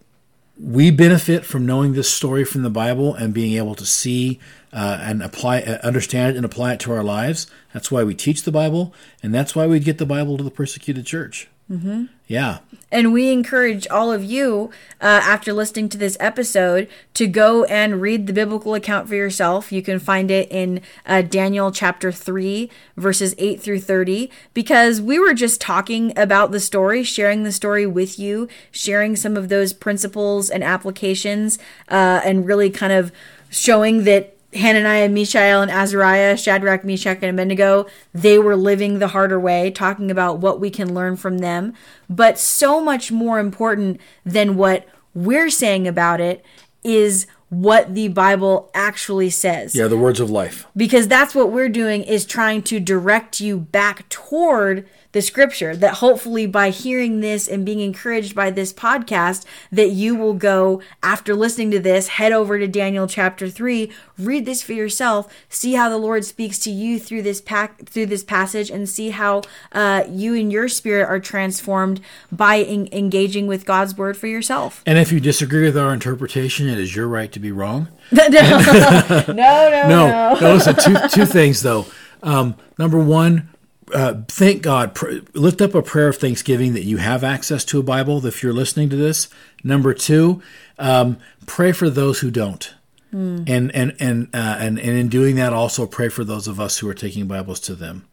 we 0.61 0.91
benefit 0.91 1.45
from 1.45 1.67
knowing 1.67 1.93
this 1.93 2.11
story 2.11 2.45
from 2.45 2.63
the 2.63 2.71
Bible 2.71 3.15
and 3.15 3.33
being 3.33 3.57
able 3.57 3.75
to 3.77 3.87
see 3.87 4.41
uh, 4.73 4.99
and 5.01 5.23
apply, 5.23 5.61
uh, 5.61 5.79
understand 5.83 6.35
it, 6.35 6.37
and 6.37 6.45
apply 6.45 6.75
it 6.75 6.81
to 6.81 6.93
our 6.93 7.03
lives. 7.03 7.47
That's 7.73 7.91
why 7.91 8.05
we 8.05 8.15
teach 8.15 8.43
the 8.43 8.53
Bible, 8.53 8.95
and 9.23 9.35
that's 9.35 9.55
why 9.55 9.67
we 9.67 9.81
get 9.81 9.99
the 9.99 10.07
Bible 10.07 10.37
to 10.37 10.45
the 10.45 10.51
persecuted 10.51 11.07
church. 11.07 11.49
Mm-hmm. 11.71 12.05
Yeah, 12.27 12.59
And 12.91 13.13
we 13.13 13.31
encourage 13.31 13.87
all 13.89 14.11
of 14.11 14.25
you, 14.25 14.71
uh, 15.03 15.21
after 15.23 15.53
listening 15.53 15.91
to 15.91 15.99
this 15.99 16.17
episode, 16.19 16.89
to 17.15 17.27
go 17.27 17.65
and 17.65 18.01
read 18.01 18.27
the 18.27 18.33
biblical 18.33 18.75
account 18.75 19.09
for 19.09 19.15
yourself. 19.15 19.71
You 19.71 19.83
can 19.83 19.99
find 19.99 20.31
it 20.31 20.51
in 20.51 20.81
uh, 21.05 21.23
Daniel 21.23 21.71
chapter 21.71 22.11
3, 22.11 22.71
verses 22.97 23.35
8 23.37 23.61
through 23.61 23.81
30, 23.81 24.31
because 24.55 25.01
we 25.01 25.19
were 25.19 25.35
just 25.35 25.61
talking 25.61 26.17
about 26.19 26.51
the 26.51 26.61
story, 26.61 27.03
sharing 27.03 27.45
the 27.45 27.53
story 27.53 27.87
with 27.87 28.19
you, 28.19 28.49
sharing 28.71 29.15
some 29.17 29.37
of 29.37 29.51
those 29.51 29.75
principles 29.75 30.49
and 30.49 30.65
applications, 30.65 31.59
uh, 31.91 32.23
and 32.25 32.47
really 32.47 32.71
kind 32.71 32.93
of 32.95 33.13
showing 33.51 34.05
that 34.05 34.38
Hananiah, 34.55 35.09
Mishael, 35.09 35.61
and 35.61 35.71
Azariah, 35.71 36.37
Shadrach, 36.37 36.85
Meshach, 36.85 37.19
and 37.21 37.39
Abednego, 37.39 37.87
they 38.15 38.39
were 38.39 38.57
living 38.57 38.99
the 38.99 39.09
harder 39.09 39.39
way, 39.39 39.71
talking 39.71 40.11
about 40.11 40.39
what 40.39 40.59
we 40.59 40.71
can 40.71 40.95
learn 40.95 41.17
from 41.17 41.39
them. 41.39 41.75
But 42.09 42.39
so 42.39 42.81
much 42.83 43.13
more 43.13 43.39
important 43.39 44.01
than 44.25 44.57
what 44.57 44.87
we're 45.15 45.51
saying 45.51 45.87
about 45.87 46.21
it 46.21 46.45
is 46.83 47.27
what 47.51 47.95
the 47.95 48.09
Bible 48.09 48.71
actually 48.75 49.31
says 49.31 49.75
yeah, 49.75 49.87
the 49.87 49.97
words 49.97 50.21
of 50.21 50.31
life. 50.31 50.67
because 50.77 51.09
that's 51.09 51.35
what 51.35 51.51
we're 51.51 51.69
doing 51.69 52.03
is 52.03 52.27
trying 52.27 52.63
to 52.63 52.79
direct 52.79 53.41
you 53.41 53.59
back 53.59 54.07
toward 54.11 54.87
the 55.13 55.23
scripture 55.23 55.75
that 55.75 55.95
hopefully 55.95 56.47
by 56.47 56.71
hearing 56.71 57.21
this 57.21 57.49
and 57.49 57.65
being 57.65 57.81
encouraged 57.81 58.35
by 58.35 58.51
this 58.51 58.73
podcast 58.73 59.45
that 59.73 59.91
you 59.91 60.15
will 60.15 60.35
go 60.35 60.83
after 61.03 61.35
listening 61.35 61.71
to 61.71 61.79
this 61.79 62.09
head 62.09 62.31
over 62.33 62.59
to 62.59 62.69
Daniel 62.69 63.07
chapter 63.07 63.49
3 63.49 63.91
read 64.19 64.45
this 64.45 64.63
for 64.63 64.75
yourself 64.75 65.33
see 65.49 65.73
how 65.75 65.89
the 65.89 65.97
Lord 65.97 66.25
speaks 66.25 66.59
to 66.61 66.71
you 66.71 66.99
through 66.99 67.23
this 67.23 67.41
pack 67.41 67.87
through 67.89 68.07
this 68.07 68.23
passage 68.23 68.71
and 68.71 68.89
see 68.89 69.11
how 69.11 69.43
uh, 69.73 70.05
you 70.09 70.35
and 70.35 70.53
your 70.53 70.69
spirit 70.69 71.09
are 71.09 71.21
transformed 71.21 72.01
by 72.31 72.59
en- 72.59 72.89
engaging 72.93 73.47
with 73.47 73.65
God's 73.65 73.97
word 73.97 74.17
for 74.17 74.27
yourself 74.27 74.83
And 74.85 74.99
if 74.99 75.11
you 75.11 75.21
disagree 75.21 75.65
with 75.65 75.79
our 75.79 75.93
interpretation, 75.95 76.69
it 76.69 76.79
is 76.79 76.95
your 76.95 77.09
right 77.09 77.33
to 77.33 77.41
be 77.41 77.51
wrong. 77.53 77.89
no 78.13 78.27
no 78.29 78.41
no 78.41 79.25
No, 79.29 79.89
no. 79.89 80.37
listen, 80.41 80.77
two, 80.77 80.97
two 81.09 81.25
things 81.27 81.63
though. 81.63 81.87
Um, 82.23 82.57
number 82.79 82.99
one, 82.99 83.49
uh, 83.95 84.23
thank 84.29 84.63
God. 84.63 84.95
Pr- 84.95 85.19
lift 85.35 85.61
up 85.61 85.75
a 85.75 85.83
prayer 85.83 86.09
of 86.09 86.17
thanksgiving 86.17 86.75
that 86.75 86.85
you 86.85 86.97
have 86.99 87.23
access 87.25 87.65
to 87.67 87.79
a 87.79 87.83
Bible 87.83 88.25
if 88.27 88.43
you're 88.43 88.53
listening 88.53 88.89
to 88.91 88.97
this. 88.97 89.29
Number 89.65 89.95
two, 89.95 90.43
um, 90.79 91.19
pray 91.47 91.73
for 91.73 91.89
those 91.91 92.21
who 92.21 92.31
don't. 92.31 92.75
And 93.11 93.49
and 93.75 93.97
and, 93.99 94.29
uh, 94.35 94.57
and 94.61 94.79
and 94.79 94.91
in 94.99 95.09
doing 95.09 95.37
that, 95.37 95.55
also 95.55 95.87
pray 95.87 96.11
for 96.11 96.25
those 96.25 96.47
of 96.47 96.61
us 96.61 96.77
who 96.79 96.89
are 96.91 96.95
taking 96.95 97.27
Bibles 97.27 97.59
to 97.61 97.75
them. 97.75 98.07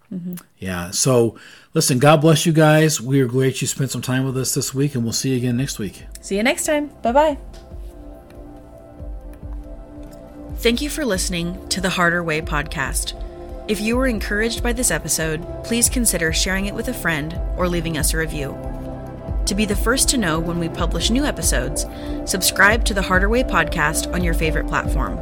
Yeah. 0.58 0.92
So, 0.92 1.38
listen. 1.74 2.00
God 2.00 2.22
bless 2.22 2.46
you 2.46 2.54
guys. 2.54 3.02
We 3.02 3.20
are 3.20 3.26
glad 3.28 3.60
you 3.60 3.68
spent 3.68 3.92
some 3.92 4.02
time 4.02 4.24
with 4.26 4.38
us 4.38 4.54
this 4.54 4.74
week, 4.74 4.96
and 4.96 5.04
we'll 5.04 5.12
see 5.12 5.32
you 5.32 5.38
again 5.38 5.58
next 5.58 5.80
week. 5.80 6.04
see 6.22 6.38
you 6.38 6.44
next 6.44 6.66
time 6.66 6.92
bye 7.04 7.12
bye 7.12 7.38
Thank 10.58 10.82
you 10.82 10.90
for 10.90 11.06
listening 11.06 11.68
to 11.70 11.82
the 11.82 11.90
Harder 11.90 12.24
Way 12.24 12.42
podcast. 12.42 13.22
If 13.68 13.82
you 13.82 13.98
were 13.98 14.06
encouraged 14.06 14.62
by 14.62 14.74
this 14.74 14.92
episode, 14.92 15.44
please 15.64 15.90
consider 15.90 16.32
sharing 16.32 16.68
it 16.68 16.76
with 16.76 16.88
a 16.88 16.94
friend 16.94 17.40
or 17.58 17.68
leaving 17.68 17.98
us 17.98 18.14
a 18.14 18.18
review. 18.18 18.56
To 19.48 19.56
be 19.56 19.66
the 19.66 19.76
first 19.76 20.08
to 20.10 20.20
know 20.20 20.40
when 20.40 20.60
we 20.60 20.70
publish 20.70 21.10
new 21.10 21.26
episodes, 21.26 21.88
subscribe 22.26 22.86
to 22.86 22.94
the 22.94 23.02
Harder 23.02 23.28
Way 23.28 23.42
podcast 23.42 24.14
on 24.14 24.24
your 24.24 24.36
favorite 24.36 24.68
platform. 24.68 25.18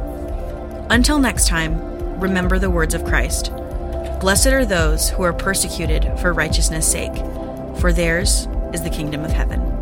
Until 0.90 1.18
next 1.18 1.48
time, 1.48 2.20
remember 2.20 2.58
the 2.58 2.68
words 2.68 2.92
of 2.92 3.06
Christ 3.06 3.50
Blessed 4.20 4.48
are 4.48 4.66
those 4.66 5.08
who 5.08 5.22
are 5.22 5.32
persecuted 5.32 6.04
for 6.18 6.34
righteousness' 6.34 6.90
sake, 6.90 7.16
for 7.80 7.94
theirs 7.94 8.46
is 8.74 8.82
the 8.82 8.90
kingdom 8.90 9.24
of 9.24 9.30
heaven. 9.30 9.73